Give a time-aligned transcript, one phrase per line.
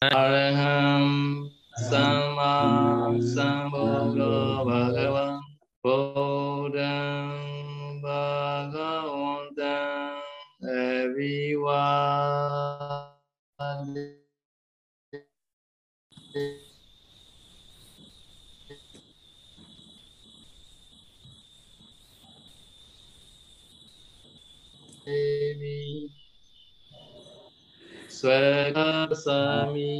[0.00, 4.62] Araham Sama Sambuddho
[28.18, 29.94] Swakasami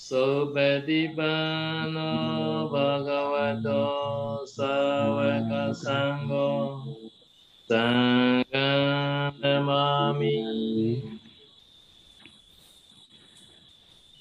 [0.00, 2.08] Subhadipano
[2.72, 6.80] Bhagavato Savaka Sangho
[7.68, 8.80] Sangamami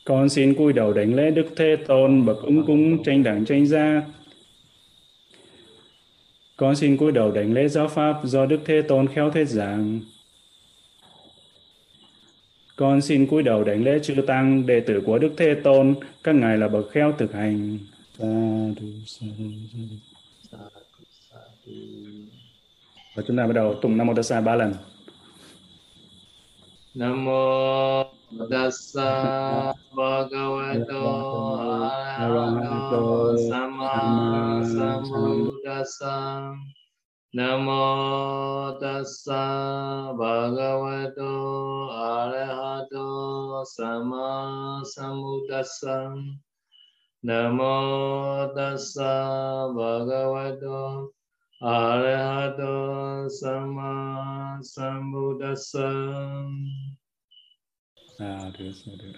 [0.05, 3.66] Con xin cúi đầu đảnh lễ Đức Thế Tôn bậc ứng cúng tranh đẳng tranh
[3.66, 4.02] gia
[6.62, 10.00] con xin cúi đầu đảnh lễ giáo pháp do Đức Thế Tôn khéo thuyết giảng.
[12.76, 16.36] Con xin cúi đầu đảnh lễ chư tăng đệ tử của Đức Thế Tôn, các
[16.36, 17.80] ngài là bậc khéo thực hành.
[23.16, 24.73] Và chúng ta bắt đầu tụng Nam Mô Tassa ba lần.
[26.96, 28.03] Nam Mô
[28.50, 31.03] Tassa Bhagavato
[32.18, 35.50] Arahato Sama Sambuddhassa
[37.34, 46.14] Namo Tassa Bhagavato Arahato Sama Samudassa.
[47.24, 51.09] Namo Tassa Bhagavato
[51.64, 55.90] Arahato Sama Samudassa.
[58.20, 59.14] À, được, được.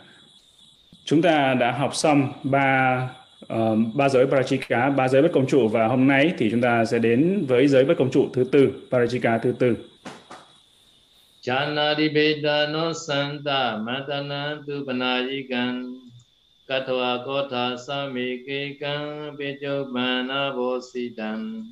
[1.06, 3.10] Chúng ta đã học xong ba
[3.54, 6.86] uh, ba giới Parachika, ba giới bất công trụ và hôm nay thì chúng ta
[6.86, 9.76] sẽ đến với giới bất công trụ thứ tư, Parachika thứ tư.
[11.44, 16.00] Chanadi Vedano Santa Matana Tu Panayikan
[16.70, 21.68] Katwa Kotha Samikekan Pechopana Bositan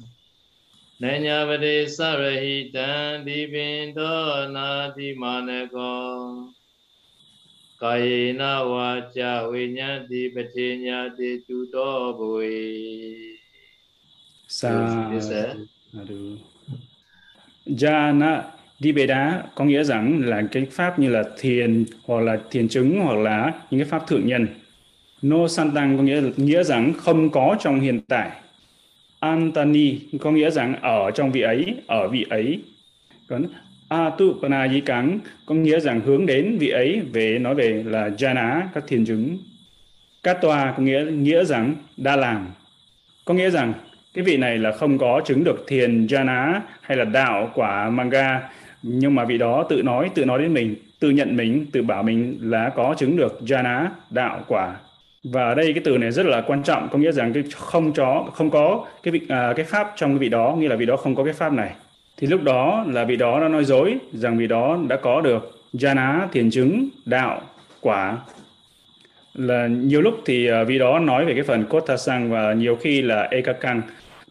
[0.99, 6.51] Nanya Vade Sarahitan Divindo Nadi Manako
[7.82, 12.56] ကာယေနဝါจာဝိညာတိပတိညာတိတုတောဘဝေ
[14.48, 14.70] sa
[17.66, 18.32] jana
[18.78, 23.18] Dibeda có nghĩa rằng là cái pháp như là thiền hoặc là thiền chứng hoặc
[23.18, 24.46] là những cái pháp thượng nhân.
[25.22, 28.30] No Santang có nghĩa nghĩa rằng không có trong hiện tại.
[29.20, 32.62] Antani có nghĩa rằng ở trong vị ấy, ở vị ấy.
[33.28, 33.44] Còn
[33.91, 39.05] Atupanayikang có nghĩa rằng hướng đến vị ấy về nói về là jana các thiền
[39.05, 39.37] chứng.
[40.23, 42.47] Katwa có nghĩa nghĩa rằng đa làm.
[43.25, 43.73] Có nghĩa rằng
[44.13, 48.49] cái vị này là không có chứng được thiền jana hay là đạo quả manga
[48.83, 52.03] nhưng mà vị đó tự nói tự nói đến mình tự nhận mình tự bảo
[52.03, 54.75] mình là có chứng được jana đạo quả
[55.23, 57.93] và ở đây cái từ này rất là quan trọng có nghĩa rằng cái không
[57.93, 60.85] chó không có cái vị à, cái pháp trong cái vị đó nghĩa là vị
[60.85, 61.71] đó không có cái pháp này
[62.21, 65.61] thì lúc đó là vị đó đã nói dối rằng vị đó đã có được
[65.73, 67.41] jhana thiền chứng, đạo,
[67.79, 68.17] quả.
[69.33, 73.01] Là nhiều lúc thì à, vị đó nói về cái phần kotasang và nhiều khi
[73.01, 73.81] là ekakang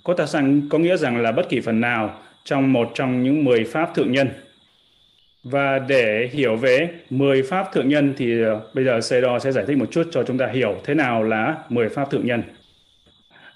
[0.02, 3.94] kotasang có nghĩa rằng là bất kỳ phần nào trong một trong những 10 pháp
[3.94, 4.28] thượng nhân.
[5.44, 9.64] Và để hiểu về 10 pháp thượng nhân thì à, bây giờ Sedo sẽ giải
[9.66, 12.42] thích một chút cho chúng ta hiểu thế nào là 10 pháp thượng nhân.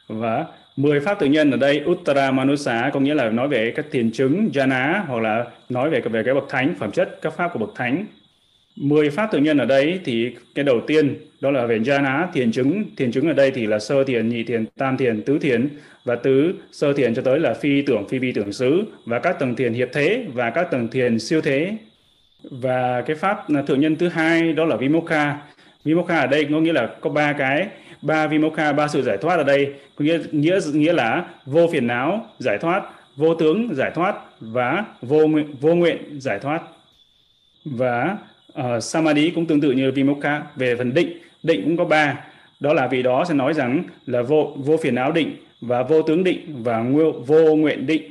[0.09, 0.45] Và
[0.77, 4.11] 10 pháp tự nhân ở đây Uttara Manusa có nghĩa là nói về các thiền
[4.11, 7.59] chứng jana hoặc là nói về về cái bậc thánh, phẩm chất, các pháp của
[7.59, 8.07] bậc thánh.
[8.77, 12.53] 10 pháp tự nhân ở đây thì cái đầu tiên, đó là về jhana thiền
[12.53, 12.85] chứng.
[12.97, 15.69] Thiền chứng ở đây thì là sơ thiền nhị thiền tam thiền tứ thiền
[16.05, 19.39] và tứ sơ thiền cho tới là phi tưởng, phi vi tưởng xứ, và các
[19.39, 21.77] tầng thiền hiệp thế, và các tầng thiền siêu thế.
[22.51, 25.37] Và cái pháp thượng nhân thứ hai, đó là vimokha.
[25.85, 27.69] Vimokha ở đây có nghĩa là có ba cái
[28.05, 29.73] ba vimokha ba sự giải thoát ở đây.
[29.97, 32.83] Có nghĩa nghĩa nghĩa là vô phiền não giải thoát
[33.17, 36.63] vô tướng giải thoát và vô nguyện vô nguyện giải thoát.
[37.65, 38.17] Và
[38.61, 42.25] uh, samadhi cũng tương tự như vimokha về phần định định cũng có ba.
[42.61, 46.03] Đó là vì đó sẽ nói rằng là vô vô phiền não định và vô
[46.03, 48.03] tướng định và vô, vô nguyện định.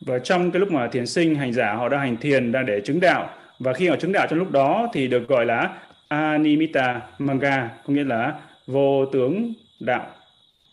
[0.00, 2.80] Và trong cái lúc mà thiền sinh hành giả họ đang hành thiền đang để
[2.80, 3.30] chứng đạo.
[3.58, 5.70] Và khi họ chứng đạo trong lúc đó thì được gọi là
[6.08, 8.34] animita manga có nghĩa là
[8.66, 10.06] vô tướng đạo.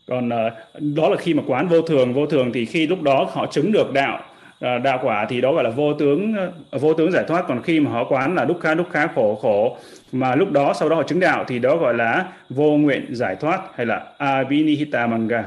[0.07, 0.53] Còn uh,
[0.95, 3.71] đó là khi mà quán vô thường vô thường thì khi lúc đó họ chứng
[3.71, 4.19] được đạo
[4.65, 6.33] uh, đạo quả thì đó gọi là vô tướng
[6.75, 7.45] uh, vô tướng giải thoát.
[7.47, 9.77] Còn khi mà họ quán là đúc khá đúc khá khổ khổ
[10.11, 13.35] mà lúc đó sau đó họ chứng đạo thì đó gọi là vô nguyện giải
[13.35, 15.43] thoát hay là abhinihita manga.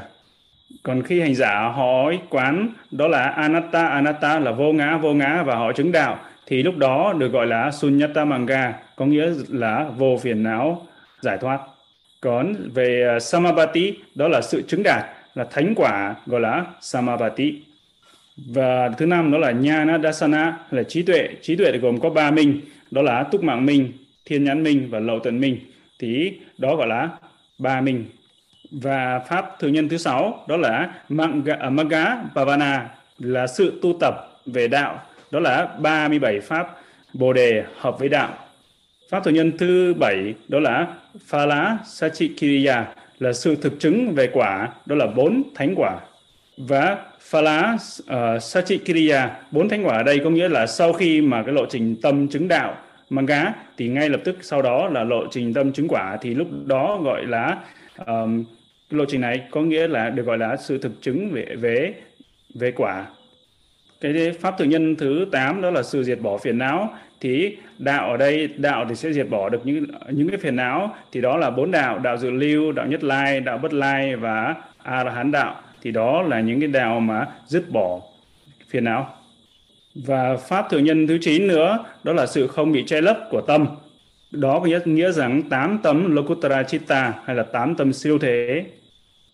[0.83, 5.43] Còn khi hành giả họ quán đó là anatta anatta là vô ngã vô ngã
[5.43, 9.85] và họ chứng đạo thì lúc đó được gọi là sunyata manga có nghĩa là
[9.97, 10.81] vô phiền não
[11.21, 11.59] giải thoát
[12.21, 15.05] còn về à, samabati đó là sự chứng đạt
[15.35, 17.61] là thánh quả gọi là samabati
[18.37, 21.29] và thứ năm đó là nhana dasana là trí tuệ.
[21.41, 22.61] Trí tuệ gồm có ba minh
[22.91, 23.91] đó là túc mạng minh
[24.25, 25.59] thiên nhãn minh và lậu tận minh.
[25.99, 27.09] Thì đó gọi là
[27.57, 28.05] ba minh.
[28.71, 33.97] Và pháp thường nhân thứ sáu đó là à, Magga, Magga Bhavana là sự tu
[33.99, 35.01] tập về đạo.
[35.31, 36.77] Đó là 37 pháp
[37.13, 38.46] Bồ đề hợp với đạo
[39.09, 40.87] pháp thủ nhân thứ bảy đó là
[41.25, 42.85] Phala Sachikiriya
[43.19, 45.99] là sự thực chứng về quả đó là bốn thánh quả.
[46.57, 51.21] Và Phala uh, ờ, Sachikiriya bốn thánh quả ở đây có nghĩa là sau khi
[51.21, 52.75] mà cái lộ trình tâm chứng đạo
[53.09, 56.47] Magga thì ngay lập tức sau đó là lộ trình tâm chứng quả thì lúc
[56.65, 57.57] đó gọi là
[58.05, 58.43] um,
[58.89, 61.93] lộ trình này có nghĩa là được gọi là sự thực chứng về về
[62.55, 63.05] về quả.
[64.01, 68.11] Cái pháp thường nhân thứ 8 đó là sự diệt bỏ phiền não thì đạo
[68.11, 70.95] ở đây đạo thì sẽ diệt bỏ được những những cái phiền não.
[71.11, 74.55] Thì đó là bốn đạo đạo dự lưu đạo nhất lai đạo bất lai và
[74.83, 75.61] a la hán đạo.
[75.81, 78.01] Thì đó là những cái đạo mà dứt bỏ
[78.69, 79.13] phiền não.
[79.95, 83.41] Và pháp thượng nhân thứ 9 nữa đó là sự không bị che lấp của
[83.41, 83.67] tâm.
[84.31, 88.65] Đó có nghĩa, nghĩa rằng tám tấm Lokuttara Chitta hay là tám tâm siêu thế.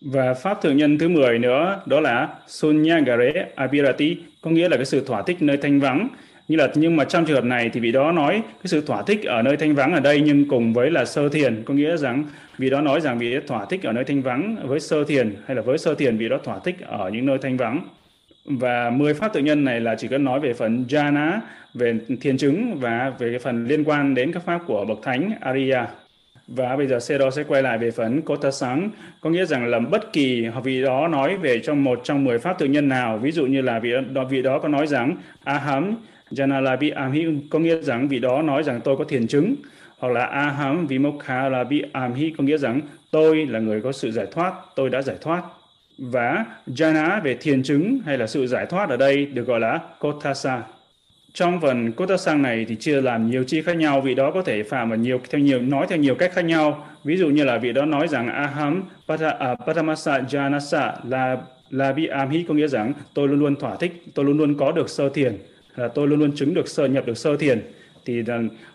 [0.02, 4.86] Và pháp thượng nhân thứ 10 nữa đó là Sunyagare abirati có nghĩa là cái
[4.86, 6.08] sự thỏa thích nơi thanh vắng
[6.48, 9.02] như là nhưng mà trong trường hợp này thì vị đó nói cái sự thỏa
[9.02, 11.98] thích ở nơi thanh vắng ở đây nhưng cùng với là sơ thiền có nghĩa
[11.98, 12.24] rằng
[12.58, 15.36] vị đó nói rằng vị đó thỏa thích ở nơi thanh vắng với sơ thiền
[15.46, 17.88] hay là với sơ thiền vị đó thỏa thích ở những nơi thanh vắng.
[18.46, 21.40] Và 10 pháp tự nhân này là chỉ cần nói về phần jhana
[21.74, 25.32] về thiền chứng và về cái phần liên quan đến các pháp của bậc thánh
[25.42, 25.88] Arya.
[26.48, 28.90] Và bây giờ Sero sẽ quay lại về phần Kota Sáng
[29.22, 32.60] có nghĩa rằng là bất kỳ vị đó nói về trong một trong 10 pháp
[32.60, 35.96] tự nhân nào ví dụ như là vị đó, vị đó có nói rằng Aham
[36.36, 39.56] Janalabi Amhi có nghĩa rằng vị đó nói rằng tôi có thiền chứng
[39.98, 42.82] hoặc là Aham Vimokha Labi Amhi có nghĩa rằng
[43.12, 45.44] tôi là người có sự giải thoát tôi đã giải thoát
[45.98, 49.80] và jana về thiền chứng hay là sự giải thoát ở đây được gọi là
[50.00, 50.62] kotasa.
[51.34, 54.64] Trong phần kotasa này thì chia làm nhiều chi khác nhau, vị đó có thể
[54.64, 56.88] phạm ở nhiều theo nhiều nói theo nhiều cách khác nhau.
[57.04, 61.38] Ví dụ như là vị đó nói rằng aham pata, uh, à, patamasa janasa là
[61.70, 64.72] là bi amhi có nghĩa rằng tôi luôn luôn thỏa thích, tôi luôn luôn có
[64.72, 65.38] được sơ thiền,
[65.76, 67.62] là tôi luôn luôn chứng được sơ nhập được sơ thiền
[68.06, 68.24] thì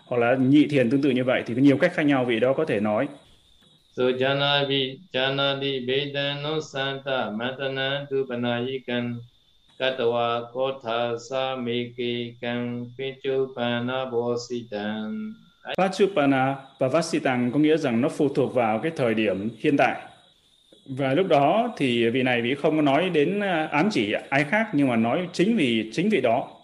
[0.05, 2.39] hoặc là nhị thiền tương tự như vậy thì có nhiều cách khác nhau vị
[2.39, 3.07] đó có thể nói
[3.97, 9.19] So janavi janadi vedano santa matana tu panayikan
[9.79, 15.33] katwa kotha sa meke kang pechupana bositan
[15.77, 20.01] Pachupana và Vasitang có nghĩa rằng nó phụ thuộc vào cái thời điểm hiện tại.
[20.85, 24.43] Và lúc đó thì vị này vị không có nói đến à, ám chỉ ai
[24.43, 26.58] khác nhưng mà nói chính vì chính vị đó.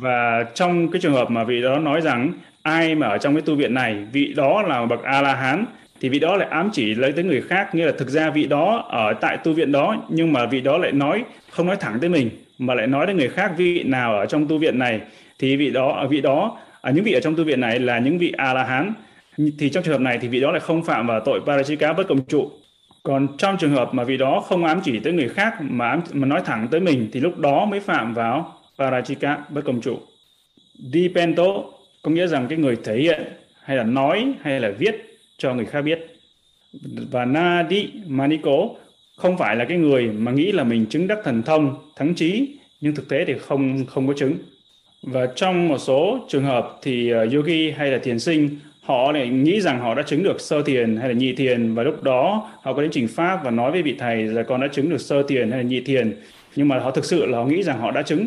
[0.00, 2.32] Và trong cái trường hợp mà vị đó nói rằng
[2.62, 5.64] ai mà ở trong cái tu viện này, vị đó là bậc A-la-hán
[6.00, 8.46] thì vị đó lại ám chỉ lấy tới người khác nghĩa là thực ra vị
[8.46, 12.00] đó ở tại tu viện đó nhưng mà vị đó lại nói không nói thẳng
[12.00, 15.00] tới mình mà lại nói đến người khác vị nào ở trong tu viện này
[15.38, 18.18] thì vị đó vị đó ở những vị ở trong tu viện này là những
[18.18, 18.92] vị a la hán
[19.58, 22.08] thì trong trường hợp này thì vị đó lại không phạm vào tội parachika bất
[22.08, 22.50] công trụ.
[23.02, 26.00] Còn trong trường hợp mà vị đó không ám chỉ tới người khác mà ám,
[26.12, 29.98] mà nói thẳng tới mình thì lúc đó mới phạm vào Parajika bất công trụ
[30.92, 31.64] dipento
[32.02, 33.22] có nghĩa rằng cái người thể hiện
[33.62, 35.98] hay là nói hay là viết cho người khác biết.
[37.10, 38.68] Và Nadi Maniko
[39.16, 42.58] không phải là cái người mà nghĩ là mình chứng đắc thần thông, thắng trí,
[42.80, 44.34] nhưng thực tế thì không không có chứng.
[45.02, 49.28] Và trong một số trường hợp thì ờ, yogi hay là thiền sinh, họ lại
[49.28, 52.50] nghĩ rằng họ đã chứng được sơ thiền hay là nhị thiền, và lúc đó
[52.62, 55.00] họ có đến trình pháp và nói với vị thầy là con đã chứng được
[55.00, 56.16] sơ thiền hay là nhị thiền.
[56.56, 58.26] Nhưng mà họ thực sự là họ nghĩ rằng họ đã chứng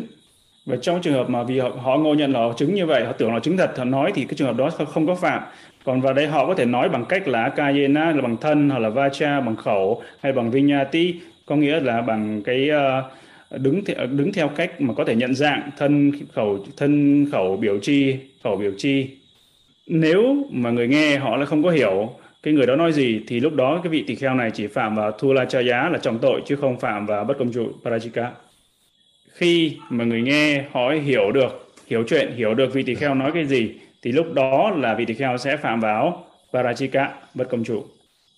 [0.66, 3.04] và trong trường hợp mà vì họ, họ ngộ nhận là họ chứng như vậy
[3.04, 5.42] họ tưởng là chứng thật họ nói thì cái trường hợp đó không có phạm.
[5.84, 8.78] Còn vào đây họ có thể nói bằng cách là kayena là bằng thân hoặc
[8.78, 11.14] là vacha bằng khẩu hay bằng vinyati.
[11.46, 15.34] Có nghĩa là bằng cái uh, đứng theo, đứng theo cách mà có thể nhận
[15.34, 19.08] dạng thân khẩu thân khẩu biểu chi khẩu biểu chi.
[19.86, 22.10] Nếu mà người nghe họ là không có hiểu
[22.42, 24.96] cái người đó nói gì thì lúc đó cái vị tỳ kheo này chỉ phạm
[24.96, 28.28] vào thula cha giá là trọng tội chứ không phạm vào bất công trụ parajika
[29.36, 33.30] khi mà người nghe họ hiểu được hiểu chuyện hiểu được vị tỳ kheo nói
[33.34, 33.70] cái gì
[34.02, 37.84] thì lúc đó là vị tỳ kheo sẽ phạm vào parachika bất công trụ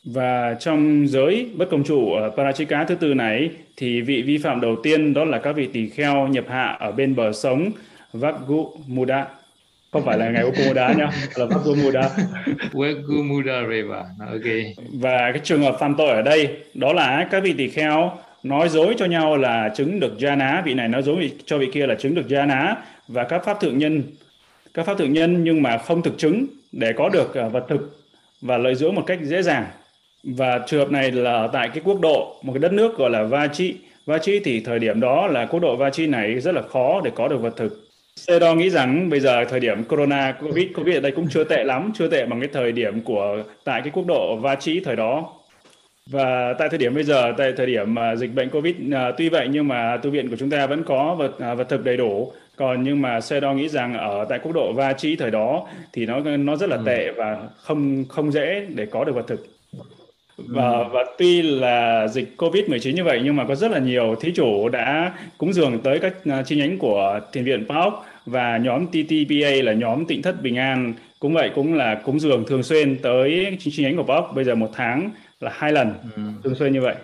[0.05, 4.61] và trong giới bất công trụ ở parachika thứ tư này thì vị vi phạm
[4.61, 7.71] đầu tiên đó là các vị tỳ kheo nhập hạ ở bên bờ sống
[8.13, 9.27] Vagu Muda
[9.93, 11.11] không phải là ngày Muda nhá?
[11.37, 12.03] Là Vagu Muda
[12.73, 14.05] Vagu Muda River.
[14.21, 14.77] Ok.
[14.93, 18.69] Và cái trường hợp phạm tội ở đây đó là các vị tỳ kheo nói
[18.69, 21.95] dối cho nhau là chứng được jhana vị này nói dối cho vị kia là
[21.95, 22.75] chứng được jhana
[23.09, 24.03] và các pháp thượng nhân
[24.75, 27.99] các pháp thượng nhân nhưng mà không thực chứng để có được à, vật thực
[28.41, 29.67] và lợi dưỡng một cách dễ dàng.
[30.25, 33.11] Và trường hợp này là ở tại cái quốc độ một cái đất nước gọi
[33.11, 33.77] là Vachi
[34.07, 37.29] Vachi thì thời điểm đó là quốc độ Vachi này rất là khó để có
[37.29, 37.89] được vật thực.
[38.17, 41.65] Sedo nghĩ rằng bây giờ thời điểm Corona, Covid, Covid ở đây cũng chưa tệ
[41.65, 45.38] lắm, chưa tệ bằng cái thời điểm của tại cái quốc độ Vachi thời đó.
[46.11, 49.29] Và tại thời điểm bây giờ, tại thời điểm mà dịch bệnh Covid, à, tuy
[49.29, 51.97] vậy nhưng mà tu viện của chúng ta vẫn có vật à, vật thực đầy
[51.97, 52.33] đủ.
[52.57, 56.21] Còn nhưng mà Sedo nghĩ rằng ở tại quốc độ Vachi thời đó thì nó
[56.21, 56.83] nó rất là ừ.
[56.87, 59.47] tệ và không không dễ để có được vật thực
[60.39, 60.85] và ừ.
[60.93, 64.69] và tuy là dịch Covid-19 như vậy nhưng mà có rất là nhiều thí chủ
[64.69, 67.93] đã cúng dường tới các uh, chi nhánh của thiền viện PAOK
[68.27, 72.45] và nhóm TTPA là nhóm Tịnh thất Bình An cũng vậy cũng là cúng dường
[72.47, 76.23] thường xuyên tới chi nhánh của PAOK bây giờ một tháng là hai lần ừ.
[76.45, 76.95] thường xuyên như vậy.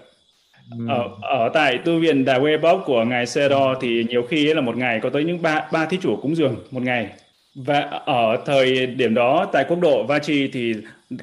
[0.79, 0.87] Ừ.
[0.89, 4.61] Ở, ở tại tu viện Đà Quê PAOK của ngài Sero thì nhiều khi là
[4.61, 7.09] một ngày có tới những ba ba thí chủ cúng dường một ngày
[7.55, 10.75] và ở thời điểm đó tại quốc độ Vachi thì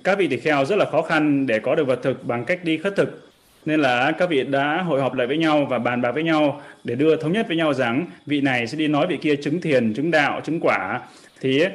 [0.04, 2.64] các vị tỳ kheo rất là khó khăn để có được vật thực bằng cách
[2.64, 3.32] đi khất thực
[3.66, 6.62] nên là các vị đã hội họp lại với nhau và bàn bạc với nhau
[6.84, 9.62] để đưa thống nhất với nhau rằng vị này sẽ đi nói vị kia chứng
[9.62, 11.00] thiền chứng đạo chứng quả
[11.42, 11.72] thì uh,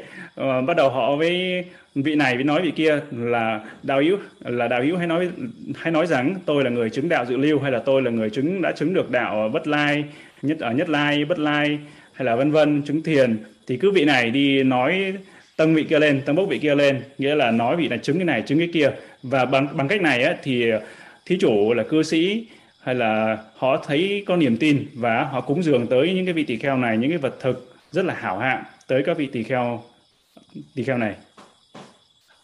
[0.67, 4.83] bắt đầu họ với vị này với nói vị kia là đạo hữu là đạo
[4.83, 5.29] hữu hay nói
[5.77, 8.31] hay nói rằng tôi là người chứng đạo dự lưu hay là tôi là người
[8.31, 10.05] chứng đã chứng được đạo bất lai
[10.43, 11.79] nhất ở nhất lai bất lai
[12.13, 13.37] hay là vân vân chứng thiền.
[13.67, 15.15] Thì cứ vị này đi nói
[15.57, 18.17] tâng vị kia lên tâng bốc vị kia lên nghĩa là nói vị này chứng
[18.17, 18.91] cái này chứng cái kia.
[19.23, 20.71] Và bằng bằng cách này á, thì
[21.27, 22.47] thí chủ là cư sĩ
[22.83, 26.45] hay là họ thấy có niềm tin và họ cúng dường tới những cái vị
[26.45, 29.43] tỳ kheo này những cái vật thực rất là hảo hạng tới các vị tỳ
[29.43, 29.83] kheo
[30.75, 31.15] tỳ kheo này.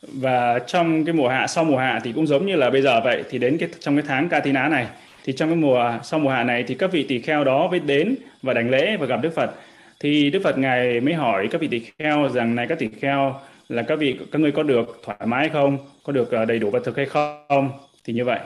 [0.02, 3.00] Và trong cái mùa hạ, sau mùa hạ thì cũng giống như là bây giờ
[3.00, 4.86] vậy, thì đến cái trong cái tháng Katina này,
[5.24, 7.80] thì trong cái mùa, sau mùa hạ này thì các vị tỳ kheo đó mới
[7.80, 9.54] đến và đảnh lễ và gặp Đức Phật.
[10.00, 13.40] Thì Đức Phật ngài mới hỏi các vị tỳ kheo rằng, này các tỳ kheo,
[13.68, 15.78] là các vị, các ngươi có được thoải mái không?
[16.02, 17.70] Có được ờ, đầy đủ vật thực hay không?
[18.04, 18.38] Thì như vậy.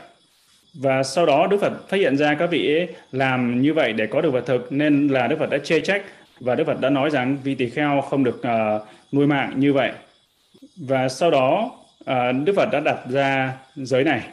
[0.74, 4.06] Và sau đó Đức Phật phát hiện ra các vị ấy làm như vậy để
[4.06, 6.02] có được vật thực, nên là Đức Phật đã chê trách
[6.40, 9.73] và Đức Phật đã nói rằng vị tỳ kheo không được uh, nuôi mạng như
[9.73, 9.93] vậy.
[10.76, 14.28] Và sau đó uh, Đức Phật đã đặt ra giới này.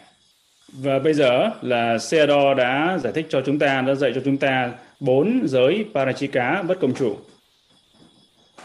[0.73, 4.37] Và bây giờ là Seado đã giải thích cho chúng ta đã dạy cho chúng
[4.37, 7.17] ta bốn giới Parachika bất công chủ.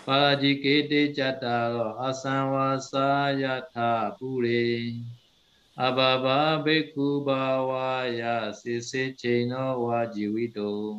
[0.07, 1.95] Parachikete chattaro
[6.65, 10.97] bhikkhu bhavaya sisi cheno vajivito.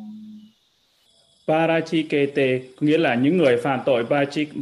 [1.48, 4.04] Parachikete nghĩa là những người phạm tội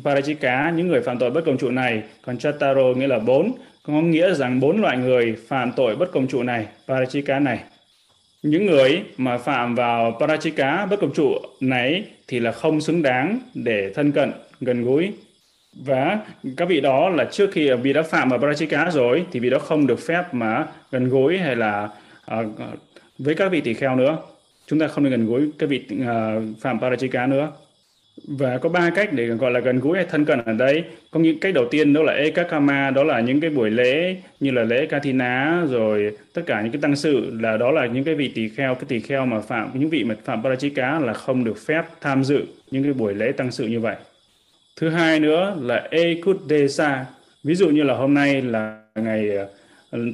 [0.05, 2.03] Parachika, những người phạm tội bất công trụ này.
[2.23, 6.27] Còn Chattaro nghĩa là bốn, có nghĩa rằng bốn loại người phạm tội bất công
[6.27, 7.59] trụ này, Parachika này.
[8.43, 13.39] Những người mà phạm vào parachika bất công trụ này thì là không xứng đáng
[13.55, 15.13] để thân cận gần gũi.
[15.85, 16.19] Và
[16.57, 19.59] các vị đó là trước khi vì đã phạm vào parachika rồi thì vị đó
[19.59, 21.89] không được phép mà gần gũi hay là
[22.41, 22.47] uh,
[23.19, 24.19] với các vị tỷ kheo nữa
[24.69, 26.07] chúng ta không nên gần gũi các vị uh,
[26.61, 27.53] phạm parachika nữa.
[28.29, 30.85] Và có ba cách để gọi là gần gũi hay thân cận ở đây.
[31.11, 34.51] Có những cách đầu tiên đó là ekakama đó là những cái buổi lễ như
[34.51, 38.15] là lễ katina rồi tất cả những cái tăng sự là đó là những cái
[38.15, 38.75] vị tỳ kheo.
[38.75, 42.25] Cái tỳ kheo mà phạm những vị mà phạm parachika là không được phép tham
[42.25, 43.97] dự những cái buổi lễ tăng sự như vậy.
[44.81, 47.07] Thứ hai nữa là ekudesa.
[47.45, 49.45] Ví dụ như là hôm nay là ngày à,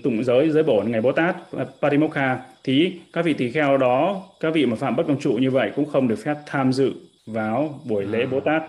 [0.02, 1.36] tụng giới giới bổn ngày bồ tát
[1.82, 5.50] parimokha thì các vị tỳ kheo đó các vị mà phạm bất công trụ như
[5.50, 6.92] vậy cũng không được phép tham dự
[7.26, 8.26] vào buổi lễ à.
[8.30, 8.62] Bồ Tát.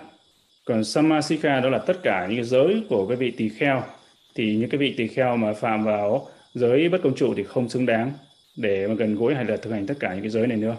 [0.65, 3.83] Còn Samasika đó là tất cả những cái giới của cái vị tỳ kheo.
[4.35, 7.69] Thì những cái vị tỳ kheo mà phạm vào giới bất công trụ thì không
[7.69, 8.12] xứng đáng
[8.57, 10.75] để mà gần gũi hay là thực hành tất cả những cái giới này nữa.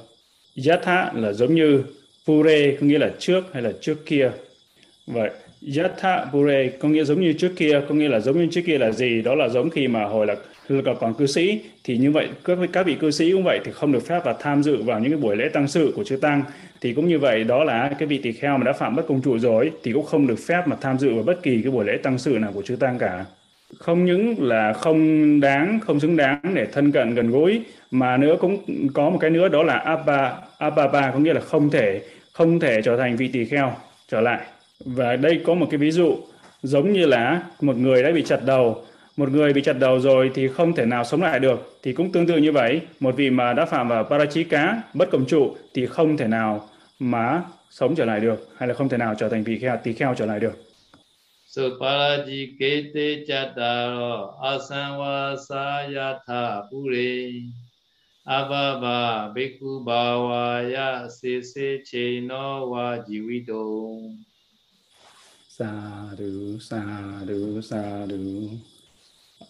[0.66, 1.82] Yatha là giống như
[2.26, 4.30] Pure có nghĩa là trước hay là trước kia.
[5.06, 5.30] Vậy
[5.76, 8.78] Yatha Bure có nghĩa giống như trước kia, có nghĩa là giống như trước kia
[8.78, 9.22] là gì?
[9.22, 10.34] Đó là giống khi mà hồi là
[11.00, 11.60] còn cư sĩ.
[11.84, 14.34] Thì như vậy các các vị cư sĩ cũng vậy thì không được phép và
[14.40, 16.42] tham dự vào những cái buổi lễ tăng sự của chư tăng.
[16.80, 19.22] Thì cũng như vậy đó là cái vị tỳ kheo mà đã phạm bất công
[19.22, 21.84] trụ rồi thì cũng không được phép mà tham dự vào bất kỳ cái buổi
[21.84, 23.24] lễ tăng sự nào của chư tăng cả.
[23.78, 27.60] Không những là không đáng không xứng đáng để thân cận gần gũi
[27.90, 31.70] mà nữa cũng có một cái nữa đó là abba abba có nghĩa là không
[31.70, 32.00] thể
[32.32, 33.72] không thể trở thành vị tỳ kheo
[34.08, 34.40] trở lại
[34.84, 36.16] và đây có một cái ví dụ
[36.62, 38.84] giống như là một người đã bị chặt đầu.
[39.16, 41.78] Một người bị chặt đầu rồi thì không thể nào sống lại được.
[41.82, 45.26] Thì cũng tương tự như vậy, một vị mà đã phạm vào parachika bất cộng
[45.26, 46.68] trụ, thì không thể nào
[46.98, 49.92] mà sống trở lại được, hay là không thể nào trở thành vị kheo tỳ
[49.92, 50.66] kheo trở lại được.
[51.46, 57.32] So parajikete chattaro asamvasayatha pure.
[58.24, 63.62] Avava bhikkhu bhavaya sese cheno va jivito
[65.58, 65.72] sa
[66.18, 66.82] du sa
[67.26, 68.50] du sa du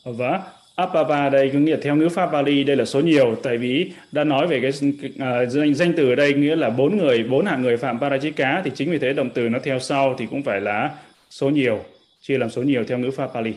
[0.05, 0.41] ờ, và vâng
[0.77, 4.25] Apava đây có nghĩa theo ngữ pháp Bali đây là số nhiều tại vì đã
[4.25, 7.63] nói về cái uh, danh, danh từ ở đây nghĩa là bốn người bốn hạng
[7.63, 10.61] người phạm Parajika thì chính vì thế động từ nó theo sau thì cũng phải
[10.61, 10.95] là
[11.31, 11.85] số nhiều
[12.21, 13.53] chia làm số nhiều theo ngữ pháp Pali.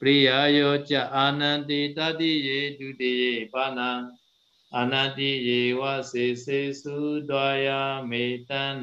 [0.00, 4.02] Priyayo cha ananti tati ye tuti ye pana
[4.70, 8.82] ananti ye wa se se su doya metan.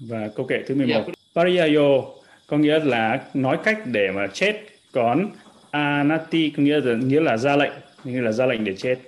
[0.00, 1.04] Và câu kệ thứ 11.
[1.34, 2.02] Pariyayo
[2.46, 4.62] có nghĩa là nói cách để mà chết.
[4.92, 5.30] Còn
[5.70, 7.72] anati có nghĩa là nghĩa là ra lệnh
[8.04, 8.98] nghĩa là ra lệnh để chết.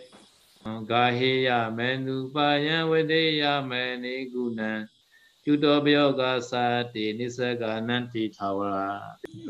[0.88, 4.86] Gaheya menupaya vedeya menigunan
[5.46, 8.98] Chutobyoga sati nisaka nanti thawara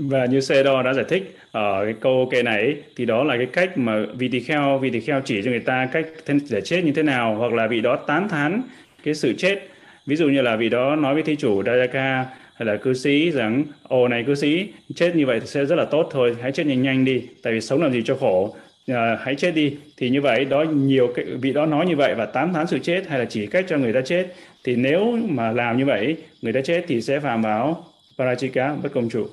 [0.00, 3.46] và như Sê-đo đã giải thích ở cái câu kệ này thì đó là cái
[3.46, 6.06] cách mà vị tỳ kheo vị tỳ kheo chỉ cho người ta cách
[6.50, 8.62] để chết như thế nào hoặc là vị đó tán thán
[9.02, 9.68] cái sự chết
[10.06, 13.30] ví dụ như là vị đó nói với thí chủ Dayaka hay là cư sĩ
[13.30, 16.52] rằng ồ này cư sĩ chết như vậy thì sẽ rất là tốt thôi hãy
[16.52, 18.56] chết nhanh nhanh đi tại vì sống làm gì cho khổ.
[18.86, 19.76] À, hãy chết đi.
[19.96, 22.78] Thì như vậy đó nhiều cái vị đó nói như vậy và tám tháng sự
[22.78, 24.26] chết hay là chỉ cách cho người ta chết
[24.64, 27.84] thì nếu mà làm như vậy người ta chết thì sẽ phạm vào
[28.18, 29.26] parachika bất công chủ.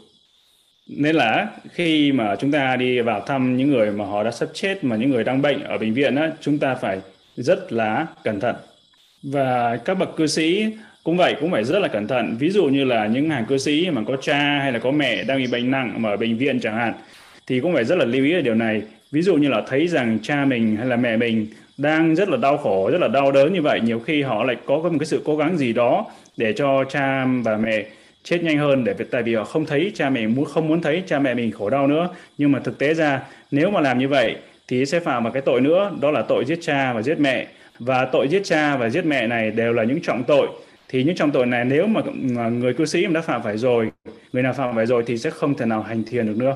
[0.88, 4.50] Nên là khi mà chúng ta đi vào thăm những người mà họ đã sắp
[4.53, 7.00] chết mà những người đang bệnh ở bệnh viện á chúng ta phải
[7.36, 8.55] rất là cẩn thận
[9.24, 10.65] và các bậc cư sĩ
[11.03, 12.36] cũng vậy, cũng phải rất là cẩn thận.
[12.39, 15.24] Ví dụ như là những hàng cư sĩ mà có cha hay là có mẹ
[15.24, 16.93] đang bị bệnh nặng mà ở bệnh viện chẳng hạn,
[17.47, 18.81] thì cũng phải rất là lưu ý ở điều này.
[19.12, 21.47] Ví dụ như là thấy rằng cha mình hay là mẹ mình
[21.77, 24.55] đang rất là đau khổ, rất là đau đớn như vậy, nhiều khi họ lại
[24.65, 26.05] có một cái sự cố gắng gì đó
[26.38, 27.86] để cho cha và mẹ
[28.24, 31.03] chết nhanh hơn, để tại vì họ không thấy cha mẹ muốn, không muốn thấy
[31.07, 32.09] cha mẹ mình khổ đau nữa.
[32.38, 33.21] Nhưng mà thực tế ra,
[33.51, 34.36] nếu mà làm như vậy
[34.67, 37.47] thì sẽ phạm một cái tội nữa, đó là tội giết cha và giết mẹ
[37.79, 40.48] và tội giết cha và giết mẹ này đều là những trọng tội.
[40.89, 42.01] Thì những trọng tội này nếu mà
[42.50, 43.91] người cư sĩ mà đã phạm phải rồi,
[44.34, 46.56] người nào phạm phải rồi thì sẽ không thể nào hành thiền được nữa.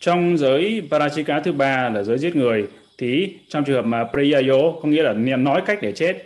[0.00, 2.66] Trong giới parachika thứ ba là giới giết người,
[2.98, 6.16] thì trong trường hợp mà priyayo có nghĩa là nói cách để chết,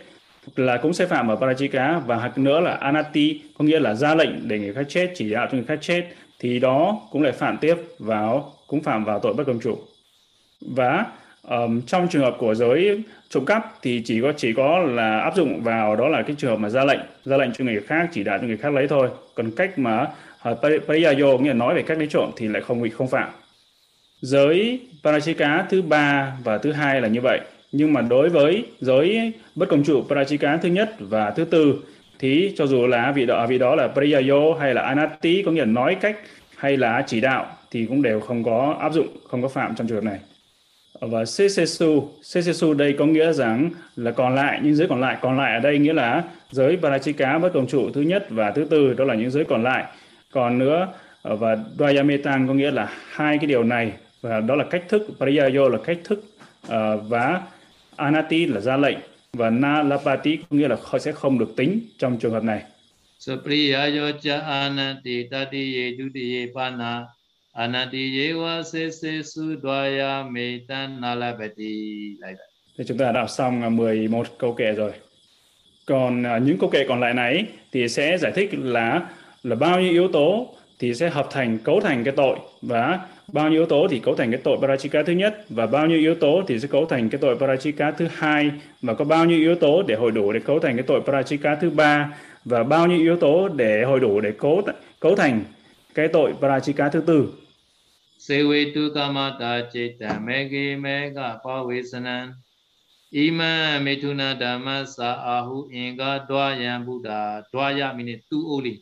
[0.55, 4.15] là cũng sẽ phạm ở parachika và hoặc nữa là anati, có nghĩa là ra
[4.15, 6.03] lệnh để người khác chết, chỉ đạo cho người khác chết,
[6.39, 9.77] thì đó cũng lại phạm tiếp vào, cũng phạm vào tội bất công chủ.
[10.61, 11.05] Và
[11.47, 15.35] um, trong trường hợp của giới trộm cắp thì chỉ có chỉ có là áp
[15.35, 18.09] dụng vào đó là cái trường hợp mà ra lệnh ra lệnh cho người khác
[18.11, 19.09] chỉ đạo cho người khác lấy thôi.
[19.35, 20.07] Còn cách mà
[20.41, 23.07] à, uh, pariyayo nghĩa là nói về cách lấy trộm thì lại không bị không
[23.07, 23.29] phạm.
[24.21, 27.39] Giới parachika thứ ba và thứ hai là như vậy.
[27.71, 31.75] Nhưng mà đối với giới bất công trụ parachika thứ nhất và thứ tư
[32.19, 35.59] thì cho dù là vị đó vị đó là pariyayo hay là anatti có nghĩa
[35.59, 36.17] là nói cách
[36.57, 39.87] hay là chỉ đạo thì cũng đều không có áp dụng không có phạm trong
[39.87, 40.19] trường hợp này
[41.01, 45.37] và Sesesu, Sesesu đây có nghĩa rằng là còn lại những giới còn lại, còn
[45.37, 48.93] lại ở đây nghĩa là giới Parachika bất đồng trụ thứ nhất và thứ tư
[48.93, 49.85] đó là những giới còn lại.
[50.31, 50.87] Còn nữa
[51.23, 55.69] và Dwayametang có nghĩa là hai cái điều này và đó là cách thức Pariyayo
[55.69, 56.23] là cách thức
[57.07, 57.41] và
[57.95, 58.97] Anati là ra lệnh
[59.33, 62.61] và Nalapati có nghĩa là họ sẽ không được tính trong trường hợp này.
[63.19, 67.05] So Priyayo cha Anati tati ye dutiye pana
[67.51, 68.33] Anati
[68.71, 70.25] se se su dvaya.
[72.77, 74.91] Thì chúng ta đã đọc xong à, 11 câu kệ rồi.
[75.85, 79.09] Còn à, những câu kệ còn lại này thì sẽ giải thích là
[79.43, 82.99] là bao nhiêu yếu tố thì sẽ hợp thành, cấu thành cái tội và
[83.33, 85.97] bao nhiêu yếu tố thì cấu thành cái tội parachika thứ nhất, và bao nhiêu
[85.97, 89.39] yếu tố thì sẽ cấu thành cái tội parachika thứ hai, và có bao nhiêu
[89.39, 92.87] yếu tố để hội đủ để cấu thành cái tội parachika thứ ba, và bao
[92.87, 94.61] nhiêu yếu tố để hội đủ để cấu
[94.99, 95.41] cấu thành
[95.93, 97.33] cái tội parachika thứ tư
[98.21, 102.33] Sevetu kamata chitta megi mega pavesanan
[103.11, 108.81] Ima metuna dhamma sa ahu inga dwayan buddha dwaya meaning tu only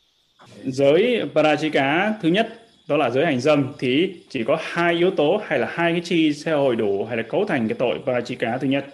[0.63, 2.47] Giới Parajika thứ nhất
[2.87, 6.01] đó là giới hành dâm thì chỉ có hai yếu tố hay là hai cái
[6.01, 8.85] chi sẽ hồi đủ hay là cấu thành cái tội Parajika thứ nhất.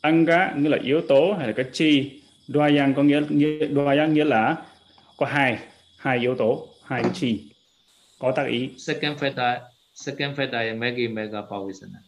[0.00, 2.20] Anga nghĩa là yếu tố hay là cái chi.
[2.48, 4.56] Dwayang có nghĩa, nghĩa Dwayang nghĩa là
[5.16, 5.58] có hai
[5.96, 7.49] hai yếu tố, hai cái chi
[8.20, 8.70] có tác ý.
[8.78, 9.58] Second factor,
[9.94, 11.98] second factor là megi mega pavesana.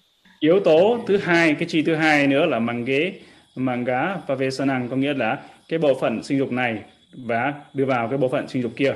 [0.40, 3.12] Yếu tố thứ hai, cái chi thứ hai nữa là mange
[3.57, 8.18] manga pavesanang có nghĩa là cái bộ phận sinh dục này và đưa vào cái
[8.18, 8.94] bộ phận sinh dục kia.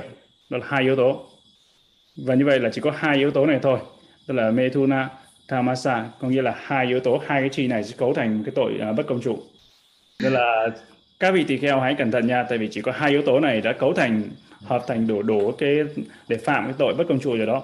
[0.49, 1.25] Đó là hai yếu tố
[2.25, 3.79] và như vậy là chỉ có hai yếu tố này thôi
[4.27, 5.09] tức là methuna
[5.47, 8.51] tamasa có nghĩa là hai yếu tố hai cái chi này sẽ cấu thành cái
[8.55, 9.39] tội uh, bất công trụ
[10.23, 10.67] nên là
[11.19, 13.39] các vị tỳ kheo hãy cẩn thận nha tại vì chỉ có hai yếu tố
[13.39, 14.21] này đã cấu thành
[14.63, 15.77] hợp thành đủ đủ cái
[16.27, 17.63] để phạm cái tội bất công trụ rồi đó.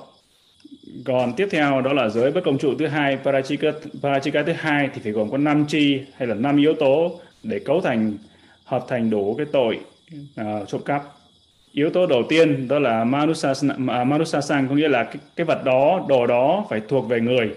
[1.06, 4.89] Còn tiếp theo đó là giới bất công trụ thứ hai parachika parachika thứ hai
[4.93, 8.17] thì phải gồm có năm chi hay là năm yếu tố để cấu thành
[8.65, 9.79] hợp thành đủ cái tội
[10.41, 11.03] uh, trộm cắp.
[11.71, 15.63] Yếu tố đầu tiên đó là manusasang, à, manusasang có nghĩa là cái, cái vật
[15.65, 17.49] đó đồ đó phải thuộc về người.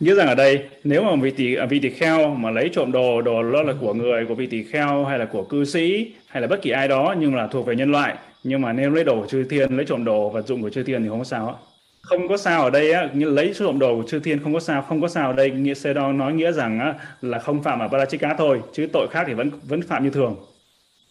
[0.00, 2.92] Nghĩa rằng ở đây nếu mà vị tỷ à, vị tỷ kheo mà lấy trộm
[2.92, 6.12] đồ đồ đó là của người của vị tỷ kheo hay là của cư sĩ
[6.26, 8.14] hay là bất kỳ ai đó nhưng là thuộc về nhân loại
[8.46, 10.82] nhưng mà nếu lấy đồ của chư thiên lấy trộm đồ vật dụng của chư
[10.82, 11.58] thiên thì không có sao
[12.06, 14.60] không có sao ở đây á như lấy trộm đồ của chư thiên không có
[14.60, 15.50] sao không có sao ở đây.
[15.50, 19.08] Nghĩa xe đó nói nghĩa rằng á, là không phạm ở parachika thôi chứ tội
[19.10, 20.36] khác thì vẫn vẫn phạm như thường.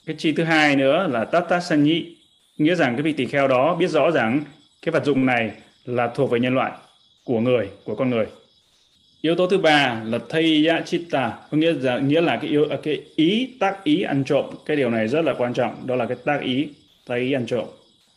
[0.05, 2.15] Cái chi thứ hai nữa là tata sanyi
[2.57, 4.41] nghĩa rằng cái vị tỳ kheo đó biết rõ rằng
[4.85, 5.51] cái vật dụng này
[5.85, 6.71] là thuộc về nhân loại
[7.25, 8.25] của người của con người.
[9.21, 11.37] Yếu tố thứ ba là thầy chitta.
[11.51, 14.45] Có nghĩa là nghĩa là cái yếu cái ý tác ý ăn trộm.
[14.65, 15.87] Cái điều này rất là quan trọng.
[15.87, 16.69] Đó là cái tác ý
[17.13, 17.65] ý ăn trộm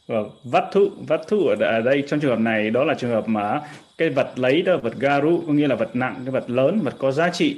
[0.08, 3.28] và vắt thu vắt thu ở đây trong trường hợp này đó là trường hợp
[3.28, 3.60] mà
[3.98, 6.94] cái vật lấy đó vật garu có nghĩa là vật nặng cái vật lớn vật
[6.98, 7.56] có giá trị.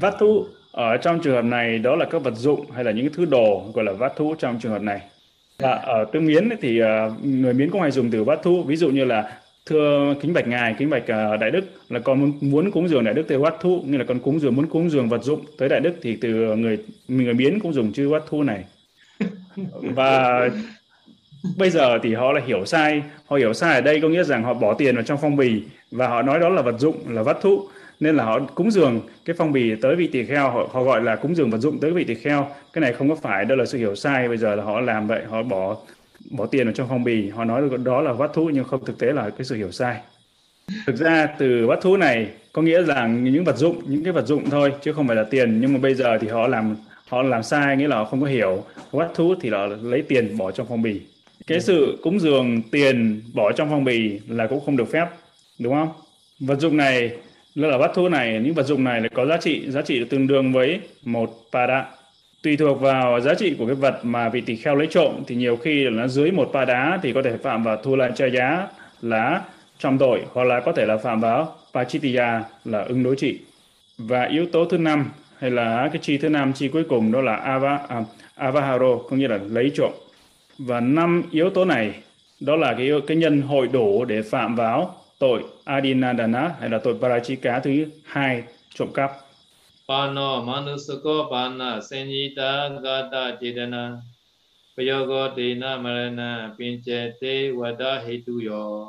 [0.00, 3.12] Vắt thu ở trong trường hợp này đó là các vật dụng hay là những
[3.12, 5.00] thứ đồ gọi là vắt thu trong trường hợp này.
[5.58, 6.86] Và ở tương miến thì uh,
[7.24, 10.48] người miến cũng hay dùng từ vắt thu ví dụ như là thưa kính bạch
[10.48, 13.38] ngài kính bạch uh, đại đức là con muốn, muốn cúng dường đại đức từ
[13.38, 15.94] vắt thu như là con cúng dường muốn cúng dường vật dụng tới đại đức
[16.02, 18.64] thì từ người người miến cũng dùng chữ vắt thu này
[19.94, 20.48] và
[21.56, 23.02] bây giờ thì họ là hiểu sai.
[23.26, 25.62] Họ hiểu sai ở đây có nghĩa rằng họ bỏ tiền vào trong phong bì
[25.90, 27.68] và họ nói đó là vật dụng là vắt thụ.
[28.00, 30.50] Nên là họ cúng dường cái phong bì tới vị tỳ kheo.
[30.50, 32.48] Họ, họ gọi là cúng dường vật dụng tới vị tỳ kheo.
[32.72, 34.28] Cái này không có phải đó là sự hiểu sai.
[34.28, 35.76] Bây giờ là họ làm vậy họ bỏ
[36.30, 37.30] bỏ tiền vào trong phong bì.
[37.30, 40.00] Họ nói đó là vắt thú nhưng không thực tế là cái sự hiểu sai.
[40.86, 44.26] Thực ra từ vắt thú này có nghĩa là những vật dụng những cái vật
[44.26, 45.60] dụng thôi chứ không phải là tiền.
[45.60, 46.76] Nhưng mà bây giờ thì họ làm
[47.14, 48.64] họ làm sai nghĩa là họ không có hiểu.
[48.92, 51.00] What thú thì là lấy tiền bỏ trong phong bì.
[51.46, 55.06] Cái sự cúng dường tiền bỏ trong phong bì là cũng không được phép,
[55.58, 55.88] đúng không?
[56.40, 57.10] Vật dụng này
[57.54, 60.26] là vắt thú này, những vật dụng này là có giá trị giá trị tương
[60.26, 61.86] đương với một pada
[62.42, 65.34] tùy thuộc vào giá trị của cái vật mà vị tỳ kheo lấy trộm thì
[65.34, 68.10] nhiều khi là nó dưới một pa đá thì có thể phạm vào thu lại
[68.16, 68.68] cha giá
[69.02, 69.42] là
[69.78, 73.38] trăm tội, hoặc là có thể là phạm vào pachitiya là ứng đối trị.
[73.98, 77.20] Và yếu tố thứ năm hay là cái chi thứ năm chi cuối cùng đó
[77.20, 79.92] là ava à, avaharo có nghĩa là lấy trộm.
[80.58, 81.94] Và năm yếu tố này
[82.40, 86.94] đó là cái cái nhân hội đủ để phạm vào tội adinadana hay là tội
[87.00, 88.42] parachika thứ hai
[88.74, 89.12] trộm cắp.
[89.88, 93.96] Pano manusako pana senyita gata chetana
[94.76, 98.86] Payogo tena marana pinchete vada hetu yo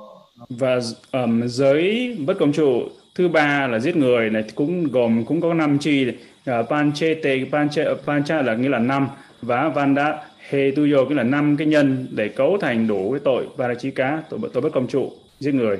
[0.50, 0.80] và
[1.12, 5.54] um, giới bất công trụ thứ ba là giết người này cũng gồm cũng có
[5.54, 6.08] năm chi.
[6.46, 9.08] À, uh, panchete panche pancha là nghĩa là năm
[9.42, 10.14] và vanda
[10.50, 14.24] he tu yo nghĩa là năm cái nhân để cấu thành đủ cái tội parachika
[14.30, 15.78] tội tội bất công trụ giết người.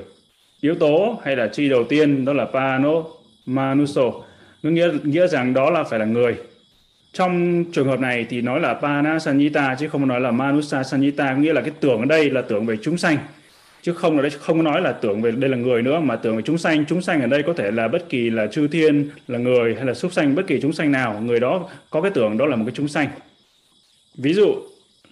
[0.60, 3.04] Yếu tố hay là chi đầu tiên đó là pano
[3.46, 4.02] manuso.
[4.62, 6.36] Nó nghĩa nghĩa rằng đó là phải là người.
[7.12, 11.34] Trong trường hợp này thì nói là pana sanita chứ không nói là manusa sanita
[11.34, 13.18] nghĩa là cái tưởng ở đây là tưởng về chúng sanh
[13.86, 16.42] chứ không là không nói là tưởng về đây là người nữa, mà tưởng về
[16.42, 16.84] chúng sanh.
[16.88, 19.84] Chúng sanh ở đây có thể là bất kỳ là chư thiên, là người hay
[19.84, 22.56] là súc sanh, bất kỳ chúng sanh nào, người đó có cái tưởng đó là
[22.56, 23.08] một cái chúng sanh.
[24.18, 24.54] Ví dụ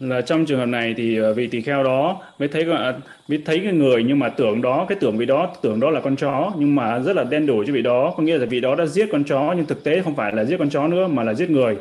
[0.01, 2.65] là trong trường hợp này thì ờ, vị tỳ kheo đó mới thấy
[3.29, 6.01] mới thấy cái người nhưng mà tưởng đó, cái tưởng vị đó, tưởng đó là
[6.01, 8.15] con chó, nhưng mà rất là đen đủ cho vị đó.
[8.17, 10.45] Có nghĩa là vị đó đã giết con chó, nhưng thực tế không phải là
[10.45, 11.77] giết con chó nữa, mà là giết người.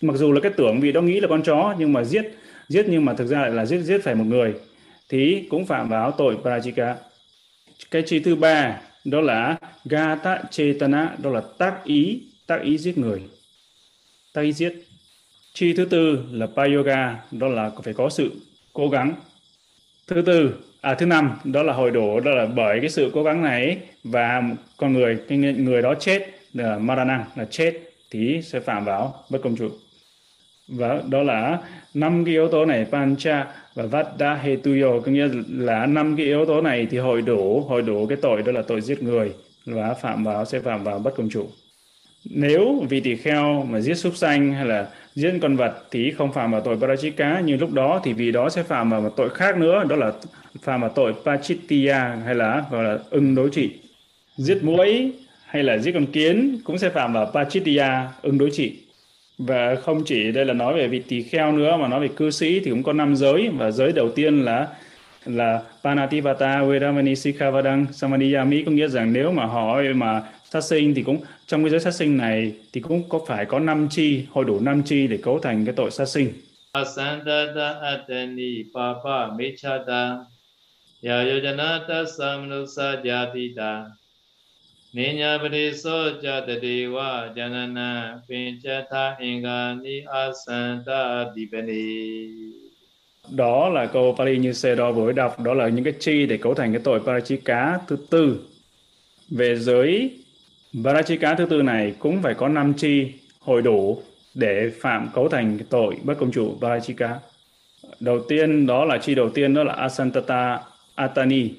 [0.00, 2.24] Mặc dù là cái tưởng vị đó nghĩ là con chó, nhưng mà giết
[2.68, 4.54] giết nhưng mà thực ra lại là giết giết phải một người
[5.10, 6.94] thì cũng phạm vào tội prajika
[7.90, 12.98] cái chi thứ ba, đó là gata chetana đó là tác ý tác ý giết
[12.98, 13.22] người.
[14.32, 14.72] Tác ý giết.
[15.52, 18.32] Chi thứ tư là payoga, đó là phải có sự
[18.72, 19.14] cố gắng.
[20.06, 23.22] Thứ tư à thứ năm, đó là hồi đổ, đó là bởi cái sự cố
[23.22, 24.42] gắng này và
[24.76, 29.38] con người, cái người đó chết, là marana là chết, thì sẽ phạm vào bất
[29.42, 29.70] công trụ
[30.70, 31.58] và đó là
[31.94, 36.46] năm cái yếu tố này, pancha và vada hetuyo có nghĩa là năm cái yếu
[36.46, 39.32] tố này thì hội đủ hội đủ cái tội đó là tội giết người
[39.66, 41.46] và phạm vào, sẽ phạm vào bất công trụ
[42.24, 46.32] nếu vị tỳ kheo mà giết súc sanh hay là giết con vật thì không
[46.32, 49.30] phạm vào tội parachika, nhưng lúc đó thì vì đó sẽ phạm vào một tội
[49.30, 50.12] khác nữa, đó là
[50.62, 53.70] phạm vào tội pachittiya hay là gọi là ưng đối trị.
[54.36, 55.12] Giết muỗi
[55.46, 58.78] hay là giết con kiến cũng sẽ phạm vào pachittiya ưng đối trị
[59.46, 62.30] và không chỉ đây là nói về vị tỳ kheo nữa, mà nói về cư
[62.30, 63.48] sĩ thì cũng có năm giới.
[63.48, 64.68] Và giới đầu tiên là
[65.24, 71.02] là Panativata Vedamani Sikkhavadang Samadhiyami có nghĩa rằng nếu mà họ, mà sát sinh thì
[71.02, 74.44] cũng, trong cái giới sát sinh này thì cũng có phải có năm chi, hội
[74.44, 76.32] đủ năm chi để cấu thành cái tội sát sinh.
[76.72, 79.26] Asandata atani papa
[88.28, 89.16] mechata
[90.06, 92.30] asanta dipani
[93.30, 96.36] đó là câu Pali như xe đó vừa đọc, đó là những cái chi để
[96.36, 98.40] cấu thành cái tội Parachika thứ tư.
[99.30, 100.10] Về giới
[100.84, 103.06] Parachika thứ tư này cũng phải có năm chi
[103.40, 104.02] hội đủ
[104.34, 107.18] để phạm cấu thành cái tội bất công chủ Parachika
[108.00, 110.60] đầu tiên đó là chi đầu tiên, đó là Asantata
[110.94, 111.50] Atani.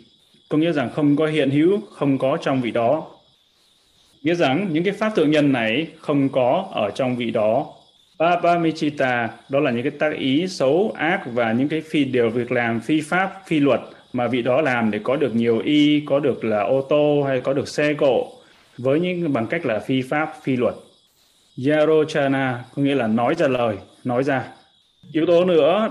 [0.49, 3.10] Có nghĩa rằng không có hiện hữu, không có trong vị đó
[4.23, 7.73] nghĩa rằng những cái pháp thượng nhân này không có ở trong vị đó.
[8.19, 12.51] Papamichita đó là những cái tác ý xấu, ác và những cái phi điều việc
[12.51, 13.79] làm, phi pháp, phi luật
[14.13, 17.41] mà vị đó làm để có được nhiều y, có được là ô tô hay
[17.41, 18.27] có được xe cộ,
[18.77, 20.73] với những bằng cách là phi pháp, phi luật.
[21.67, 24.43] Yarochana có nghĩa là nói ra lời, nói ra.
[25.13, 25.89] Yếu tố nữa,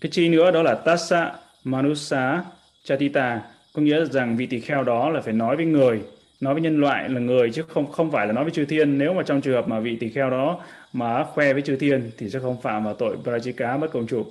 [0.00, 1.32] cái chi nữa đó là Tassa,
[1.64, 2.42] Manusa,
[2.84, 3.40] Chatita,
[3.72, 6.00] có nghĩa rằng vị tỳ kheo đó là phải nói với người
[6.40, 8.98] nói với nhân loại là người chứ không không phải là nói với chư thiên.
[8.98, 10.60] Nếu mà trong trường hợp mà vị tỳ kheo đó
[10.92, 14.26] mà khoe với chư thiên thì sẽ không phạm vào tội prajika mất công chủ.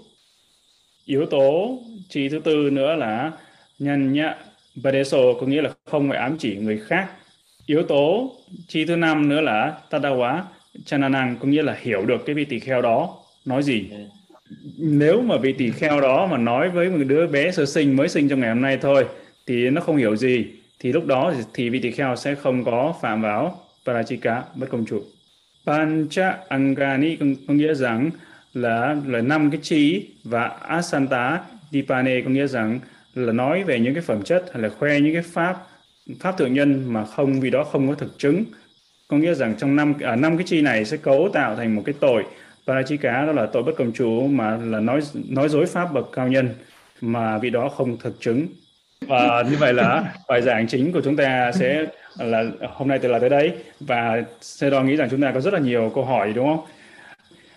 [1.06, 3.32] Yếu tố chi thứ tư nữa là
[3.80, 4.36] nhân nhạ
[4.84, 7.08] Badeso có nghĩa là không phải ám chỉ người khác.
[7.66, 8.32] Yếu tố
[8.68, 10.42] chi thứ năm nữa là tadawa
[10.86, 13.18] chananang có nghĩa là hiểu được cái vị tỳ kheo đó.
[13.46, 13.90] Nói gì?
[14.78, 18.10] Nếu mà vị tỳ kheo đó mà nói với một đứa bé sơ sinh mới
[18.10, 19.06] sinh trong ngày hôm nay thôi
[19.48, 20.46] thì nó không hiểu gì
[20.84, 24.86] thì lúc đó thì vị tỳ kheo sẽ không có phạm vào parachika bất công
[24.86, 25.04] chủ.
[25.66, 27.16] Pancha angani
[27.48, 28.12] có nghĩa rằng
[28.54, 31.42] là là năm cái trí và asanta
[31.72, 32.80] dipane có nghĩa rằng
[33.14, 35.68] là nói về những cái phẩm chất hay là khoe những cái pháp
[36.20, 38.44] pháp thượng nhân mà không vì đó không có thực chứng.
[39.08, 41.82] Có nghĩa rằng trong năm à, năm cái chi này sẽ cấu tạo thành một
[41.86, 42.24] cái tội.
[42.68, 46.28] Parachika đó là tội bất công chủ mà là nói nói dối pháp bậc cao
[46.28, 46.50] nhân
[47.02, 48.48] mà vị đó không thực chứng
[49.08, 51.86] và như vậy là bài giảng chính của chúng ta sẽ
[52.18, 53.54] là hôm nay từ là tới đây.
[53.80, 56.66] Và sẽ đo nghĩ rằng chúng ta có rất là nhiều câu hỏi đúng không?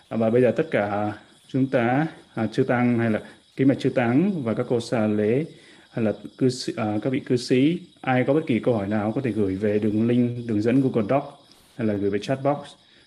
[0.09, 1.13] À, và bây giờ tất cả
[1.49, 3.21] chúng ta à, chư tăng hay là
[3.57, 5.45] kính mạch chư tăng và các cô xà lễ
[5.91, 8.87] hay là cư sĩ, à, các vị cư sĩ ai có bất kỳ câu hỏi
[8.87, 11.45] nào có thể gửi về đường link đường dẫn Google Doc
[11.77, 12.59] hay là gửi về chat box.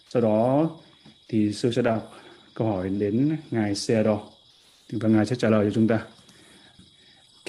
[0.10, 0.70] Sau đó
[1.28, 2.14] thì sư sẽ đọc
[2.54, 4.20] câu hỏi đến ngài Seado
[4.92, 6.00] và ngài sẽ trả lời cho chúng ta.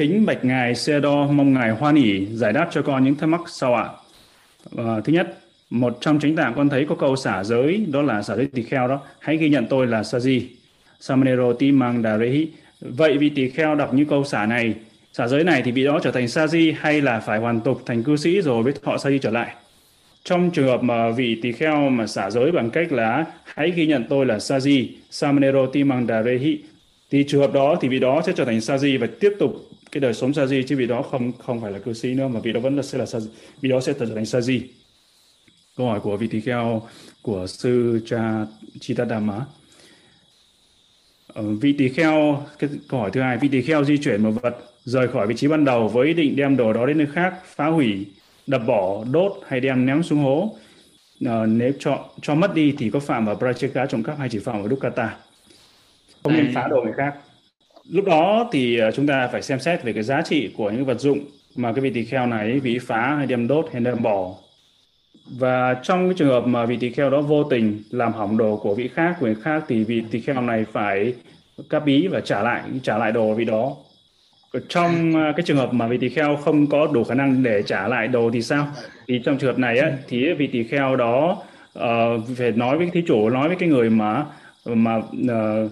[0.00, 3.28] Kính bạch ngài xe đo mong ngài hoan hỷ giải đáp cho con những thắc
[3.28, 3.88] mắc sau ạ.
[4.76, 5.38] À, thứ nhất,
[5.70, 8.62] một trong chính tạng con thấy có câu xả giới, đó là xả giới tỳ
[8.62, 9.00] kheo đó.
[9.18, 10.42] Hãy ghi nhận tôi là Saji.
[11.00, 12.48] Samanero ti mang đà rehi.
[12.80, 14.74] Vậy vị tỳ kheo đọc những câu xả này,
[15.12, 18.02] xả giới này thì vị đó trở thành Saji hay là phải hoàn tục thành
[18.02, 19.54] cư sĩ rồi với thọ Saji trở lại?
[20.24, 23.86] Trong trường hợp mà vị tỳ kheo mà xả giới bằng cách là hãy ghi
[23.86, 26.58] nhận tôi là Saji, Samanero ti mang đà rehi,
[27.10, 30.00] thì trường hợp đó thì vị đó sẽ trở thành Saji và tiếp tục cái
[30.00, 32.40] đời sống sa di chứ vị đó không không phải là cư sĩ nữa mà
[32.40, 33.18] vị đó vẫn là sẽ là sa
[33.60, 34.62] vị đó sẽ trở thành sa di
[35.76, 36.82] câu hỏi của vị tỳ kheo
[37.22, 38.46] của sư cha
[38.80, 39.40] Chitadama.
[41.26, 44.30] Ờ, vị tỳ kheo cái câu hỏi thứ hai vị tỳ kheo di chuyển một
[44.42, 47.06] vật rời khỏi vị trí ban đầu với ý định đem đồ đó đến nơi
[47.12, 48.06] khác phá hủy
[48.46, 50.56] đập bỏ đốt hay đem ném xuống hố.
[51.26, 54.38] À, nếu cho cho mất đi thì có phạm vào pracheka trộm cắp hay chỉ
[54.38, 55.16] phạm vào dukkata?
[56.22, 57.14] Không nên phá đồ người khác
[57.90, 60.84] lúc đó thì ờ, chúng ta phải xem xét về cái giá trị của những
[60.84, 61.18] vật dụng
[61.56, 64.34] mà cái vị tỳ kheo này bị phá hay đem đốt hay đem bỏ.
[65.38, 68.56] Và trong cái trường hợp mà vị tỳ kheo đó vô tình làm hỏng đồ
[68.56, 71.14] của vị khác của người khác thì vị tỳ kheo này phải
[71.70, 73.76] cáp ý và trả lại trả lại đồ vị đó.
[74.68, 77.62] Trong ờ, cái trường hợp mà vị tỳ kheo không có đủ khả năng để
[77.62, 78.66] trả lại đồ thì sao?
[79.08, 81.42] Thì trong trường hợp này á, thì vị tỳ kheo đó
[81.78, 81.84] uh,
[82.36, 84.24] phải nói với thí chủ nói với cái người mà
[84.64, 85.70] mà uh,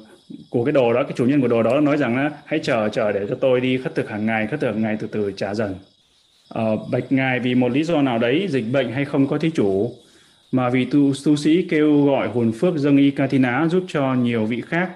[0.51, 2.89] của cái đồ đó cái chủ nhân của đồ đó nói rằng là hãy chờ
[2.89, 5.33] chờ để cho tôi đi khất thực hàng ngày khất thực hàng ngày từ từ
[5.37, 5.75] trả dần.
[6.49, 9.51] Ờ, bạch ngài vì một lý do nào đấy dịch bệnh hay không có thí
[9.51, 9.95] chủ
[10.53, 14.45] mà vì tu, tu sĩ kêu gọi hồn phước dâng y katina giúp cho nhiều
[14.47, 14.91] vị khác.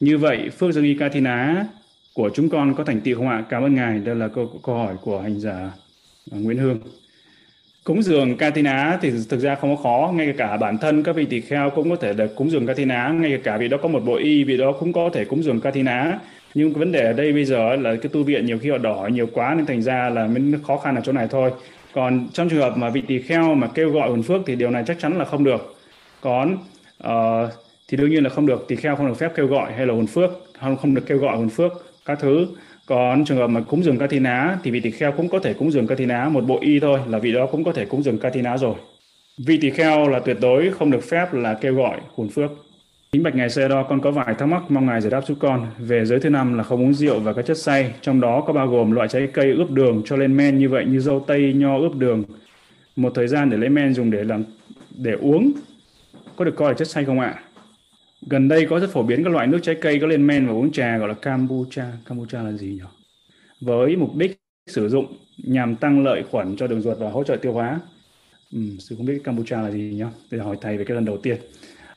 [0.00, 1.66] Như vậy phước dâng y katina
[2.14, 3.44] của chúng con có thành tựu không ạ?
[3.48, 3.98] Cảm ơn ngài.
[3.98, 5.70] Đây là câu, câu hỏi của hành giả
[6.30, 6.78] Nguyễn Hương
[7.84, 11.26] cúng dường Katina thì thực ra không có khó ngay cả bản thân các vị
[11.30, 14.00] tỳ kheo cũng có thể được cúng dường Katina ngay cả vì đó có một
[14.04, 16.18] bộ y vì đó cũng có thể cúng dường Katina.
[16.54, 19.08] Nhưng vấn đề ở đây bây giờ là cái tu viện nhiều khi họ đỏ
[19.12, 21.50] nhiều quá nên thành ra là mới khó khăn ở chỗ này thôi.
[21.94, 24.70] Còn trong trường hợp mà vị tỳ kheo mà kêu gọi hồn phước thì điều
[24.70, 25.76] này chắc chắn là không được.
[26.20, 26.58] Còn
[27.06, 27.50] uh,
[27.88, 29.94] thì đương nhiên là không được tỳ kheo không được phép kêu gọi hay là
[29.94, 31.72] hồn phước không không được kêu gọi hồn phước
[32.04, 32.46] các thứ
[32.90, 35.70] còn trường hợp mà cúng dường Katina thì vị tỳ kheo cũng có thể cúng
[35.70, 38.56] dường Katina, một bộ y thôi là vị đó cũng có thể cúng dường Katina
[38.56, 38.74] rồi.
[39.46, 42.50] Vị tỳ kheo là tuyệt đối không được phép là kêu gọi hồn phước.
[43.12, 45.36] Kính bạch ngài xe đo, con có vài thắc mắc mong ngài giải đáp giúp
[45.40, 48.44] con về giới thứ năm là không uống rượu và các chất say, trong đó
[48.46, 51.24] có bao gồm loại trái cây ướp đường cho lên men như vậy như dâu
[51.26, 52.24] tây nho ướp đường
[52.96, 54.44] một thời gian để lấy men dùng để làm,
[54.96, 55.52] để uống
[56.36, 57.34] có được coi là chất say không ạ
[58.26, 60.52] gần đây có rất phổ biến các loại nước trái cây có lên men và
[60.52, 62.80] uống trà gọi là kombucha kombucha là gì nhỉ?
[63.60, 65.06] Với mục đích sử dụng
[65.44, 67.80] nhằm tăng lợi khuẩn cho đường ruột và hỗ trợ tiêu hóa.
[68.52, 71.18] Ừ, sư không biết kombucha là gì nhá để hỏi thầy về cái lần đầu
[71.18, 71.36] tiên.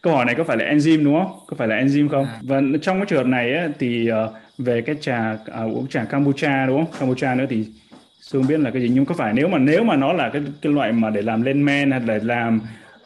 [0.01, 1.39] Câu hỏi này có phải là enzyme đúng không?
[1.47, 2.25] Có phải là enzyme không?
[2.25, 2.39] À.
[2.43, 6.03] và trong cái trường hợp này ấy, thì uh, về cái trà à, uống trà
[6.03, 6.99] kombucha đúng không?
[6.99, 7.65] Kombucha nữa thì
[8.21, 8.89] sư không biết là cái gì.
[8.93, 11.41] Nhưng có phải nếu mà nếu mà nó là cái cái loại mà để làm
[11.41, 12.62] lên men hay để làm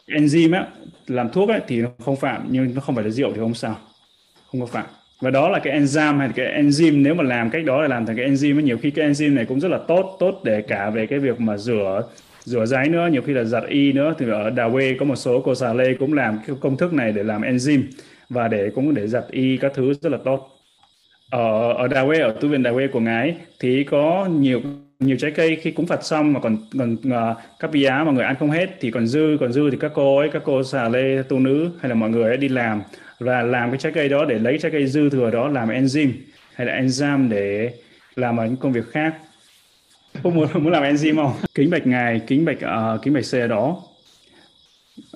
[0.08, 0.68] enzyme á
[1.08, 3.54] làm thuốc ấy, thì nó không phạm, nhưng nó không phải là rượu thì không
[3.54, 3.78] sao,
[4.52, 4.86] không có phạm.
[5.22, 8.06] Và đó là cái enzyme hay cái enzyme, nếu mà làm cách đó là làm
[8.06, 10.90] thành cái enzyme nhiều khi cái enzyme này cũng rất là tốt tốt để cả
[10.90, 12.02] về cái việc mà rửa
[12.44, 14.14] rửa giấy nữa, nhiều khi là giặt y nữa.
[14.20, 16.94] Thì ở Đà Quê có một số cô xà lê cũng làm cái công thức
[16.94, 17.82] này để làm enzyme
[18.30, 20.57] và để cũng để giặt y các thứ rất là tốt
[21.30, 24.62] ở ở Đà Quê ở tu viện Đà Quê của ngài thì có nhiều
[25.00, 28.24] nhiều trái cây khi cúng Phật xong mà còn còn uh, các á mà người
[28.24, 30.90] ăn không hết thì còn dư còn dư thì các cô ấy các cô xà
[30.90, 32.82] lê tu nữ hay là mọi người ấy đi làm
[33.20, 36.12] và làm cái trái cây đó để lấy trái cây dư thừa đó làm enzyme
[36.54, 37.74] hay là enzyme để
[38.16, 39.16] làm ở những công việc khác.
[40.24, 41.34] Không muốn muốn làm enzyme không?
[41.56, 43.84] Kính bạch ngài kính bạch uh, kính bạch xe đó.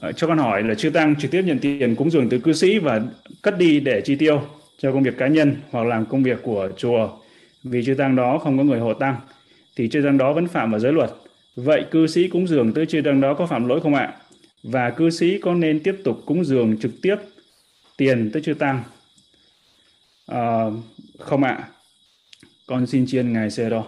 [0.08, 2.54] Uh, cho con hỏi là chư tăng trực tiếp nhận tiền cúng dường từ cư
[2.54, 3.02] sĩ và
[3.42, 4.42] cất đi để chi tiêu
[4.82, 7.10] cho công việc cá nhân hoặc làm công việc của chùa.
[7.64, 9.16] Vì chư tăng đó không có người hộ tăng
[9.76, 11.10] thì chư tăng đó vẫn phạm vào giới luật.
[11.56, 14.14] Vậy cư sĩ cúng dường tới chư tăng đó có phạm lỗi không ạ?
[14.64, 17.16] Và cư sĩ có nên tiếp tục cúng dường trực tiếp
[17.98, 18.84] tiền tới chư tăng?
[20.28, 20.66] À,
[21.20, 21.68] không ạ.
[22.68, 23.86] Con xin chiên ngài xe đó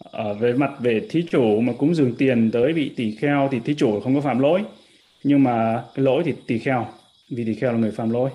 [0.00, 3.60] ở về mặt về thí chủ mà cúng dường tiền tới vị tỷ kheo thì
[3.60, 4.62] thí chủ không có phạm lỗi.
[5.24, 6.86] Nhưng mà cái lỗi thì tỷ kheo
[7.30, 8.30] vì tỷ kheo là người phạm lỗi.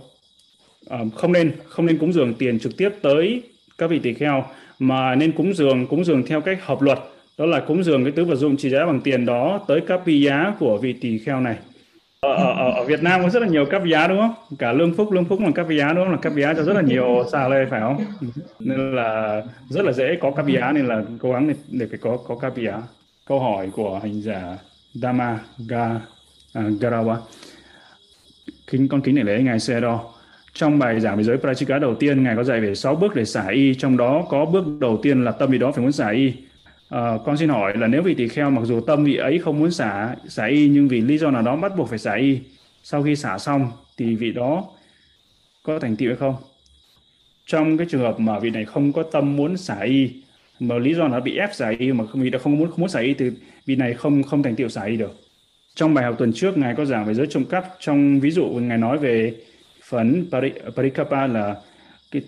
[0.87, 3.41] Ờ, không nên không nên cúng dường tiền trực tiếp tới
[3.77, 4.45] các vị tỷ kheo
[4.79, 6.99] mà nên cúng dường cúng dường theo cách hợp luật
[7.37, 10.01] đó là cúng dường cái tứ vật dụng trị giá bằng tiền đó tới các
[10.05, 11.55] vị giá của vị tỷ kheo này.
[12.19, 14.57] Ờ, ở, ở, ở Việt Nam có rất là nhiều cấp giá đúng không?
[14.59, 16.11] Cả lương phúc lương phúc là cấp giá đúng không?
[16.11, 18.05] Là cấp giá cho rất là nhiều xà lê phải không?
[18.59, 21.97] Nên là rất là dễ có cấp giá nên là cố gắng để, để phải
[21.97, 22.81] có có cấp giá.
[23.27, 24.57] Câu hỏi của hành giả
[24.93, 25.89] Dama Ga,
[26.59, 27.15] uh, Garawa.
[28.67, 30.14] Kính con kính để lấy ngài xe đo
[30.55, 33.25] trong bài giảng về giới Prachika đầu tiên ngài có dạy về 6 bước để
[33.25, 33.75] xả y.
[33.75, 36.33] Trong đó có bước đầu tiên là tâm vị đó phải muốn xả y.
[36.89, 39.59] À, con xin hỏi là nếu vị tỳ kheo mặc dù tâm vị ấy không
[39.59, 42.39] muốn xả xả y nhưng vì lý do nào đó bắt buộc phải xả y
[42.83, 44.63] sau khi xả xong thì vị đó
[45.63, 46.35] có thành tựu hay không?
[47.45, 50.13] Trong cái trường hợp mà vị này không có tâm muốn xả y
[50.59, 52.89] mà lý do là bị ép xả y mà vị đã không muốn không muốn
[52.89, 53.31] xả y thì
[53.65, 55.15] vị này không không thành tựu xả y được.
[55.75, 57.65] Trong bài học tuần trước ngài có giảng về giới trộm cắp.
[57.79, 59.33] Trong ví dụ ngài nói về
[59.89, 60.25] phần
[60.75, 61.55] parikapa là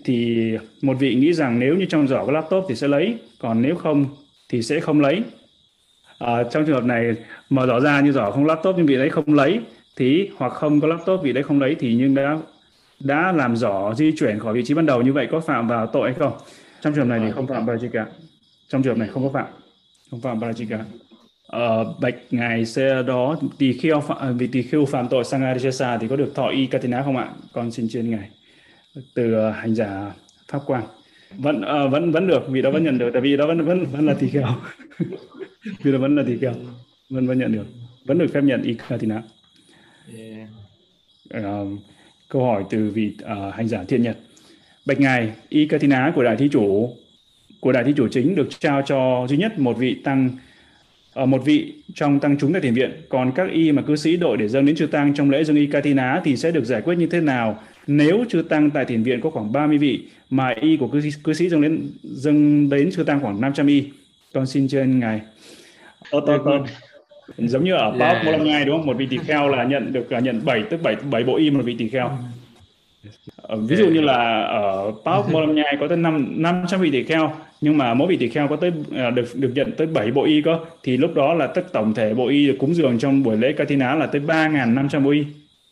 [0.04, 0.50] thì
[0.82, 3.76] một vị nghĩ rằng nếu như trong giỏ có laptop thì sẽ lấy còn nếu
[3.76, 4.06] không
[4.48, 5.22] thì sẽ không lấy.
[6.18, 7.14] À, trong trường hợp này
[7.50, 9.60] mở rõ ra như giỏ không laptop nhưng vị đấy không lấy
[9.96, 12.38] thì hoặc không có laptop vị đấy không lấy thì nhưng đã
[13.00, 15.02] đã làm giỏ di chuyển khỏi vị trí ban đầu.
[15.02, 16.32] Như vậy có phạm vào tội hay không?
[16.80, 18.04] Trong trường hợp này thì không phạm parajika
[18.68, 19.52] trong trường hợp này không có phạm.
[20.10, 20.52] Không phạm ở
[21.56, 26.08] uh, bạch ngài xe đó tỳ kheo phạm, vì tỳ kheo phạm tội sangarisesa thì
[26.08, 27.28] có được thọ y katina không ạ?
[27.52, 28.28] Con xin trên ngài
[29.14, 30.12] từ uh, hành giả
[30.48, 30.84] pháp quang.
[31.38, 33.84] Vẫn uh, vẫn vẫn được vì đó vẫn nhận được tại vì đó vẫn vẫn
[33.84, 34.48] vẫn là tỳ kheo.
[35.82, 36.54] Vì đó vẫn là tỳ kheo
[37.10, 37.66] vẫn vẫn nhận được
[38.04, 39.22] vẫn được phép nhận ikatina
[40.18, 40.48] yeah.
[41.36, 41.78] uh,
[42.28, 44.16] câu hỏi từ vị uh, hành giả thiện nhật.
[44.86, 46.96] Bạch ngài ikatina của đại thí chủ
[47.60, 50.30] của đại thí chủ chính được trao cho duy nhất một vị tăng
[51.18, 54.16] ở một vị trong tăng chúng tại thiền viện còn các y mà cư sĩ
[54.16, 56.82] đội để dâng đến chư tăng trong lễ dâng y katina thì sẽ được giải
[56.82, 57.62] quyết như thế nào?
[57.86, 61.32] Nếu chư tăng tại thiền viện có khoảng 30 vị mà y của cư, cư
[61.32, 63.84] sĩ dâng đến dâng đến chư tăng khoảng 500 y.
[64.34, 65.20] Con xin trên ngài.
[66.10, 66.64] Tốt tốt tốt.
[67.38, 68.26] Giống như ở Paok yeah.
[68.26, 68.86] Molamngai đúng không?
[68.86, 71.50] Một vị tỳ kheo là nhận được là nhận 7 tức 7 7 bộ y
[71.50, 72.10] một vị tỳ kheo
[73.56, 77.78] ví dụ như là ở Paok Molamngai có tới 5 500 vị tỳ kheo nhưng
[77.78, 80.42] mà mỗi vị tỳ kheo có tới à, được được nhận tới 7 bộ y
[80.42, 83.36] có thì lúc đó là tất tổng thể bộ y được cúng dường trong buổi
[83.36, 85.24] lễ Katina là tới 3.500 bộ y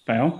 [0.07, 0.31] phải không?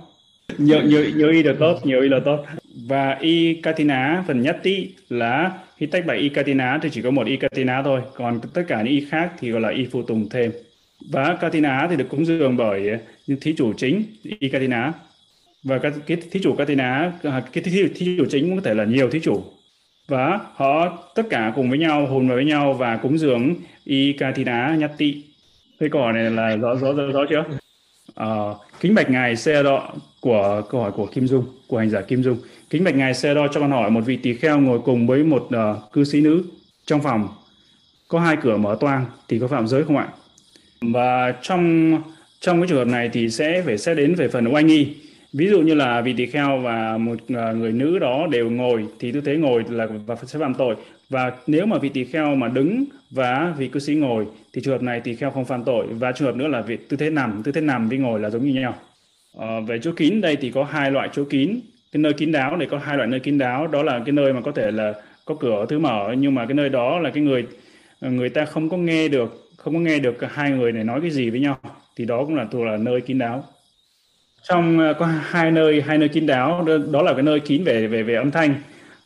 [0.57, 2.45] Nhiều nhiều nhiều y là tốt nhiều y là tốt.
[2.87, 7.11] Và y katina phần nhất tí là khi tách bài y katina thì chỉ có
[7.11, 10.01] một y katina thôi còn tất cả những y khác thì gọi là y phụ
[10.01, 10.51] tùng thêm.
[11.11, 12.97] Và katina thì được cúng dường bởi
[13.41, 14.03] thí chủ chính
[14.39, 14.93] y katina
[15.67, 18.83] và các cái thí chủ katina cái thí, thí chủ chính cũng có thể là
[18.83, 19.43] nhiều thí chủ.
[20.07, 24.13] Và họ tất cả cùng với nhau hồn vào với nhau và cúng dường y
[24.13, 25.23] katina nhất tị
[25.79, 27.43] cái câu hỏi này là rõ rõ rõ, rõ chưa?
[28.15, 28.27] À,
[28.79, 29.91] kính bạch ngài xe đọ
[30.21, 32.37] của câu hỏi của Kim Dung của hành giả Kim Dung.
[32.69, 35.23] Kính bạch ngài xe đo cho con hỏi một vị tỳ kheo ngồi cùng với
[35.23, 36.43] một uh, cư sĩ nữ
[36.85, 37.27] trong phòng.
[38.07, 40.07] Có hai cửa mở toang thì có phạm giới không ạ?
[40.81, 41.91] Và trong
[42.39, 44.95] trong cái trường hợp này thì sẽ phải xét đến về phần oai nghi
[45.37, 48.85] ví dụ như là vị tỳ kheo và một à, người nữ đó đều ngồi
[48.99, 50.75] thì tư thế ngồi là và sẽ phạm tội.
[51.09, 54.73] Và nếu mà vị tỳ kheo mà đứng và vị cư sĩ ngồi thì trường
[54.73, 55.87] hợp này tỳ kheo không phạm tội.
[55.87, 58.29] Và trường hợp nữa là vị tư thế nằm tư thế nằm với ngồi là
[58.29, 58.75] giống như nhau.
[59.39, 61.59] À, về chỗ kín đây thì có hai loại chỗ kín.
[61.91, 63.67] Cái nơi kín đáo này có hai loại nơi kín đáo.
[63.67, 64.93] Đó là cái nơi mà có thể là
[65.25, 66.13] có cửa thứ mở.
[66.17, 67.47] Nhưng mà cái nơi đó là cái người
[67.99, 71.01] à, người ta không có nghe được không có nghe được hai người này nói
[71.01, 71.57] cái gì với nhau.
[71.95, 73.43] Thì đó cũng là thuộc là nơi kín đáo
[74.49, 77.87] trong ờ, có hai nơi hai nơi kín đáo, đó là cái nơi kín về
[77.87, 78.55] về về âm thanh.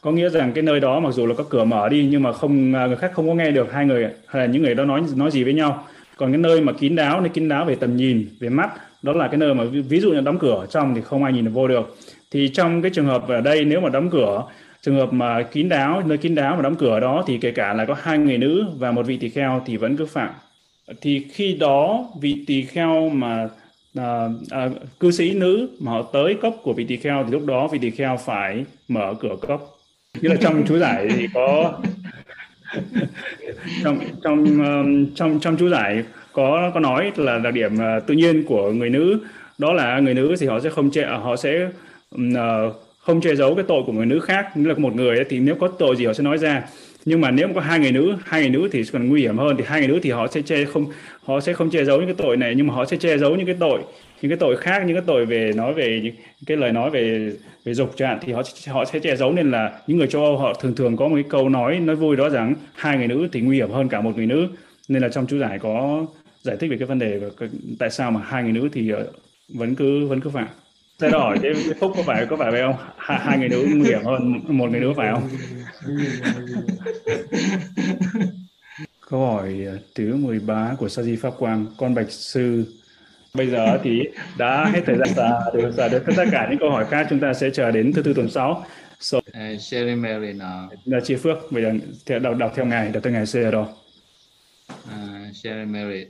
[0.02, 2.34] Có nghĩa rằng cái nơi đó mặc dù là có cửa mở đi, nhưng mà
[2.34, 4.86] không à, người khác không có nghe được, hai người, hay là những người đó
[4.86, 5.88] nói nói gì với nhau.
[6.18, 8.70] Còn cái nơi mà kín đáo, nơi kín đáo về tầm nhìn, về mắt,
[9.02, 11.34] đó là cái nơi mà ví dụ như đóng cửa ở trong thì không ai
[11.34, 11.98] nhìn được, vô được.
[12.32, 14.44] Thì trong cái trường hợp ở đây, nếu mà đóng cửa,
[14.82, 17.74] trường hợp mà kín đáo, nơi kín đáo mà đóng cửa đó, thì kể cả
[17.74, 20.30] là có hai người nữ và một vị tỳ kheo thì vẫn cứ phạm.
[21.02, 23.48] Thì khi đó vị tỳ kheo mà
[23.96, 24.70] à, à,
[25.00, 27.80] cư sĩ nữ mà họ tới cốc của vị tỳ kheo thì lúc đó vị
[27.82, 29.78] tỳ kheo phải mở cửa cốc.
[30.22, 31.80] Như là trong chú giải thì có
[33.84, 34.46] trong trong
[35.16, 38.90] trong trong chú giải có có nói là đặc điểm ờ, tự nhiên của người
[38.90, 39.20] nữ.
[39.58, 41.70] Đó là người nữ thì họ sẽ không che họ sẽ
[42.16, 42.22] uh,
[43.00, 44.58] không che giấu cái tội của người nữ khác.
[44.58, 46.64] Như là một người thì nếu có tội gì họ sẽ nói ra
[47.06, 49.56] nhưng mà nếu có hai người nữ, hai người nữ thì còn nguy hiểm hơn.
[49.58, 50.86] Thì hai người nữ thì họ sẽ che không,
[51.24, 53.36] họ sẽ không che giấu những cái tội này, nhưng mà họ sẽ che giấu
[53.36, 53.82] những cái tội,
[54.22, 57.32] những cái tội khác, những cái tội về nói về những cái lời nói về
[57.66, 59.34] về dục chẳng thì họ họ sẽ che giấu.
[59.34, 61.96] Nên là những người châu Âu họ thường thường có một cái câu nói nói
[61.96, 64.48] vui đó rằng hai người nữ thì nguy hiểm hơn cả một người nữ.
[64.90, 66.06] Nên là trong chú giải có
[66.42, 67.48] giải thích về cái vấn đề và
[67.80, 69.08] tại sao mà hai người nữ thì ờ,
[69.56, 70.48] vẫn cứ vẫn cứ phạm.
[71.02, 72.76] Thế rồi, cái Phúc có phải có phải vậy không?
[72.98, 75.30] Hai, hai người nữ nguy hiểm hơn một người nữ phải không?
[79.10, 82.66] Câu hỏi ờ, thứ 13 của Sa Di Pháp Quang, con Bạch Sư.
[83.34, 84.02] Bây giờ thì
[84.38, 85.10] đã hết thời gian
[85.54, 88.02] được giờ đến tất cả những câu hỏi khác chúng ta sẽ chờ đến thứ
[88.02, 88.66] tư tuần sau.
[89.00, 90.70] So, uh, Sherry Mary nào.
[90.86, 91.74] Là chị Phước, bây giờ
[92.06, 93.66] theo, đọc, đọc theo ngày, đọc theo ngày xưa rồi.
[94.70, 96.06] Uh, Sherry Mary.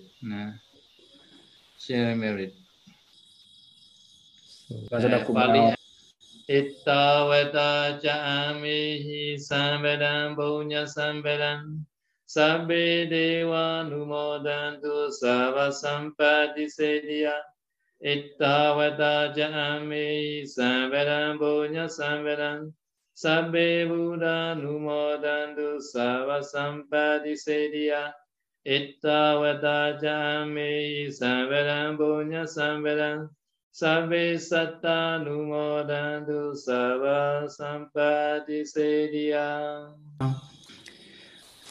[1.77, 2.61] Sherry Mary.
[4.91, 5.76] Pali
[6.47, 8.15] Itta veta cha
[8.51, 11.86] amihi samvedam punya samvedam
[12.28, 17.36] Sabbe deva numodantu sava sampati sediya
[18.03, 22.74] Itta veta cha amihi samvedam punya samvedam
[23.15, 28.11] Sabbe buddha numodantu sava sampati sediya
[28.65, 33.30] Itta veta cha amihi samvedam punya samvedam
[33.74, 39.80] Sabe satta numodantu sabba sampati sediya.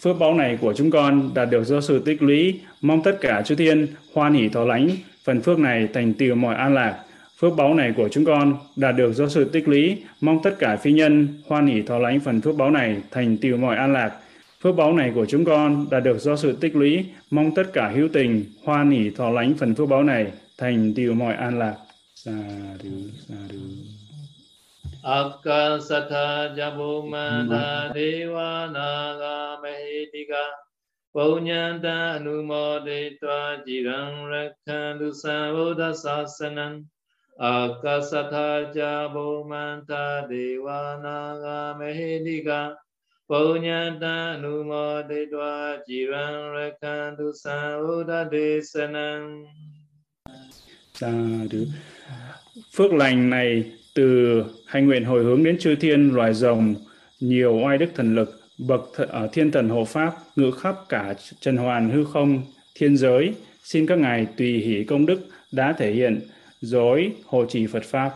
[0.01, 3.43] Phước báo này của chúng con đạt được do sự tích lũy, mong tất cả
[3.43, 4.89] chư thiên hoan hỷ thọ lãnh,
[5.25, 7.05] phần phước này thành tựu mọi an lạc.
[7.41, 10.77] Phước báo này của chúng con đạt được do sự tích lũy, mong tất cả
[10.77, 14.13] phi nhân hoan hỷ thọ lãnh phần phước báo này thành tựu mọi an lạc.
[14.63, 17.89] Phước báo này của chúng con đạt được do sự tích lũy, mong tất cả
[17.95, 20.27] hữu tình hoan hỷ thọ lãnh phần phước báo này
[20.59, 21.75] thành tựu mọi an lạc.
[22.21, 23.81] Sadhu, sadhu.
[25.03, 30.45] Akasatha Jabumata Deva Naga Mahitika
[31.17, 36.85] Punyanta Anumoditva Jiran Rakhandu Sabuddha Sasanam
[37.41, 42.77] Akasatha Jabumata Deva Naga Mahitika
[43.31, 49.47] Punyanta Anumoditva Jiran Rakhandu Sabuddha Desanam
[51.01, 51.65] Sadhu
[52.73, 56.75] Phước lành này từ hành nguyện hồi hướng đến chư thiên loài rồng,
[57.21, 61.15] nhiều oai đức thần lực, bậc th ở thiên thần hộ pháp, ngự khắp cả
[61.41, 62.43] trần hoàn hư không,
[62.75, 65.21] thiên giới, xin các ngài tùy hỷ công đức
[65.53, 66.21] đã thể hiện,
[66.61, 68.11] dối hộ trì Phật Pháp.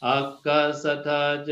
[0.00, 1.44] Akasatha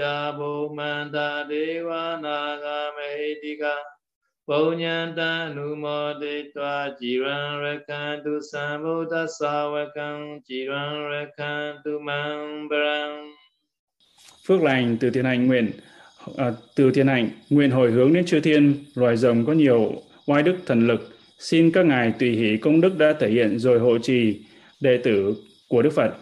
[12.01, 13.35] Mambaram.
[14.47, 15.71] Phước lành từ thiên hành nguyện
[16.37, 20.43] à, từ thiên hành nguyện hồi hướng đến chư thiên loài rồng có nhiều oai
[20.43, 23.99] đức thần lực xin các ngài tùy hỷ công đức đã thể hiện rồi hộ
[23.99, 24.41] trì
[24.81, 25.37] đệ tử
[25.69, 26.15] của Đức Phật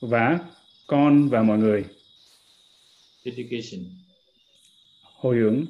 [0.00, 0.38] và
[0.86, 1.84] con và mọi người.
[3.24, 3.84] Dedication.
[5.02, 5.64] Hồi hướng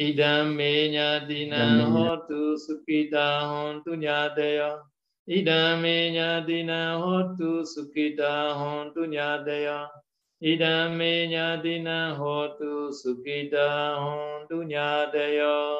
[0.00, 4.78] Idam me nyatina hotu sukita hontu nyadaya.
[5.28, 9.88] Idam me nyatina hotu sukita hontu nyadaya.
[10.42, 15.76] Idam me nyatina hotu sukita hontu nyadaya.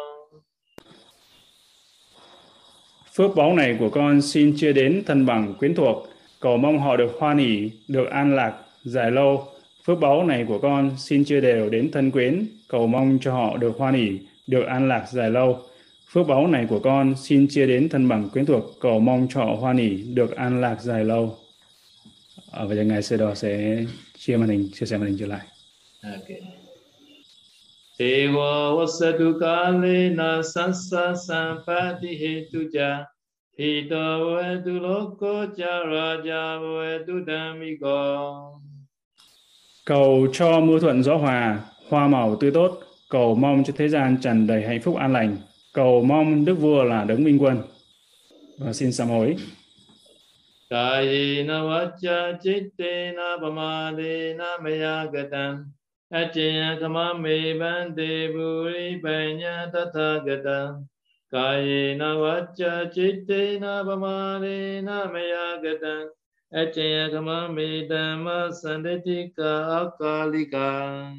[3.12, 6.08] Phước báu này của con xin chia đến thân bằng quyến thuộc,
[6.40, 8.54] cầu mong họ được hoan hỷ, được an lạc,
[8.84, 9.48] dài lâu.
[9.84, 13.56] Phước báu này của con xin chia đều đến thân quyến, cầu mong cho họ
[13.56, 15.58] được hoan hỷ, được an lạc dài lâu.
[16.12, 19.44] Phước báu này của con xin chia đến thân bằng quyến thuộc, cầu mong cho
[19.44, 21.36] họ hoan hỷ, được an lạc dài lâu.
[22.50, 23.84] Ờ, à, bây giờ Ngài Sư Đò sẽ
[24.18, 25.46] chia màn hình, chia sẻ màn hình trở lại.
[26.02, 26.40] Okay.
[27.98, 33.04] Ewa wasatu kalena sasa sampati hetuja
[33.58, 38.60] Hita vetu loko ja raja vetu dhamiko
[39.90, 44.16] Cầu cho mưa thuận gió hòa, hoa màu tươi tốt, cầu mong cho thế gian
[44.20, 45.36] tràn đầy hạnh phúc an lành,
[45.74, 47.58] cầu mong Đức Vua là đấng minh quân.
[48.58, 49.36] Và xin sám hối.
[50.70, 55.64] Kayena vacha chittena pamadena maya gatan.
[56.10, 60.86] Achaya kama me bante buri panya tatha gatan.
[61.32, 65.56] Kayena vacha chittena pamadena maya
[66.52, 71.14] gatan Achaya kama me dhamma sandetika akalika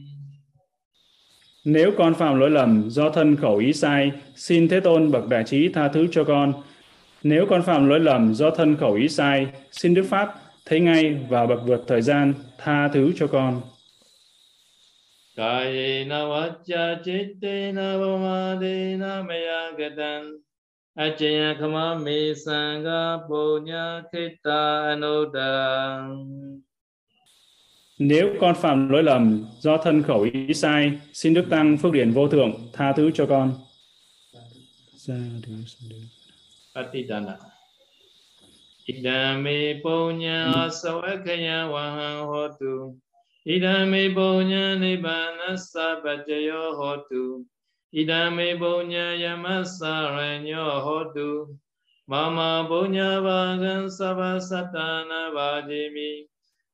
[1.66, 5.44] Nếu con phạm lỗi lầm do thân khẩu ý sai, xin Thế Tôn bậc đại
[5.44, 6.54] trí tha thứ cho con.
[7.24, 10.34] Nếu con phạm lỗi lầm do thân khẩu ý sai, xin Đức Pháp
[10.66, 13.62] thấy ngay và bậc vượt thời gian tha thứ cho con.
[15.38, 19.24] Kayena vacca cittena vamadena
[20.96, 26.62] maya gatan Achaya kama me sangha punya kita anodang
[28.00, 32.12] Nếu con phạm lỗi lầm do thân khẩu ý sai, xin Đức Tăng Phước Điển
[32.12, 33.54] Vô Thượng tha thứ cho con.
[36.76, 37.38] Patidana.
[38.88, 42.98] Idame punya sawakaya wahang hotu.
[43.46, 47.46] Idame punya nibbana sabajayo hotu.
[47.94, 51.60] Idame punya yamasaranyo hotu.
[52.08, 56.24] Mama punya vagan sabasatana vajimi.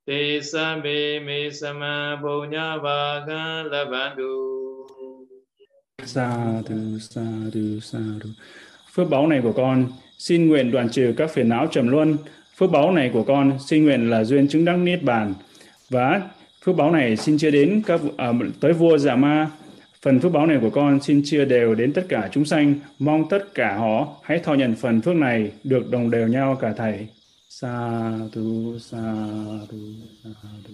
[0.06, 4.86] Te sabe me sama vagan labandu.
[6.06, 8.30] Sa du, sa du, sa du.
[8.94, 9.88] Phước báu này của con
[10.18, 12.18] xin nguyện đoạn trừ các phiền não trầm luân.
[12.58, 15.34] Phước báu này của con xin nguyện là duyên chứng đắc niết bàn.
[15.90, 16.22] Và
[16.66, 19.50] phước báu này xin chia đến các à, tới vua Dạ Ma.
[20.08, 22.76] Phần phước báo này của con xin chia đều đến tất cả chúng sanh.
[23.00, 26.74] Mong tất cả họ hãy thọ nhận phần phước này được đồng đều nhau cả
[26.78, 27.08] thầy.
[27.50, 28.98] Sa tu sa
[29.70, 29.78] tu
[30.24, 30.74] sa tu.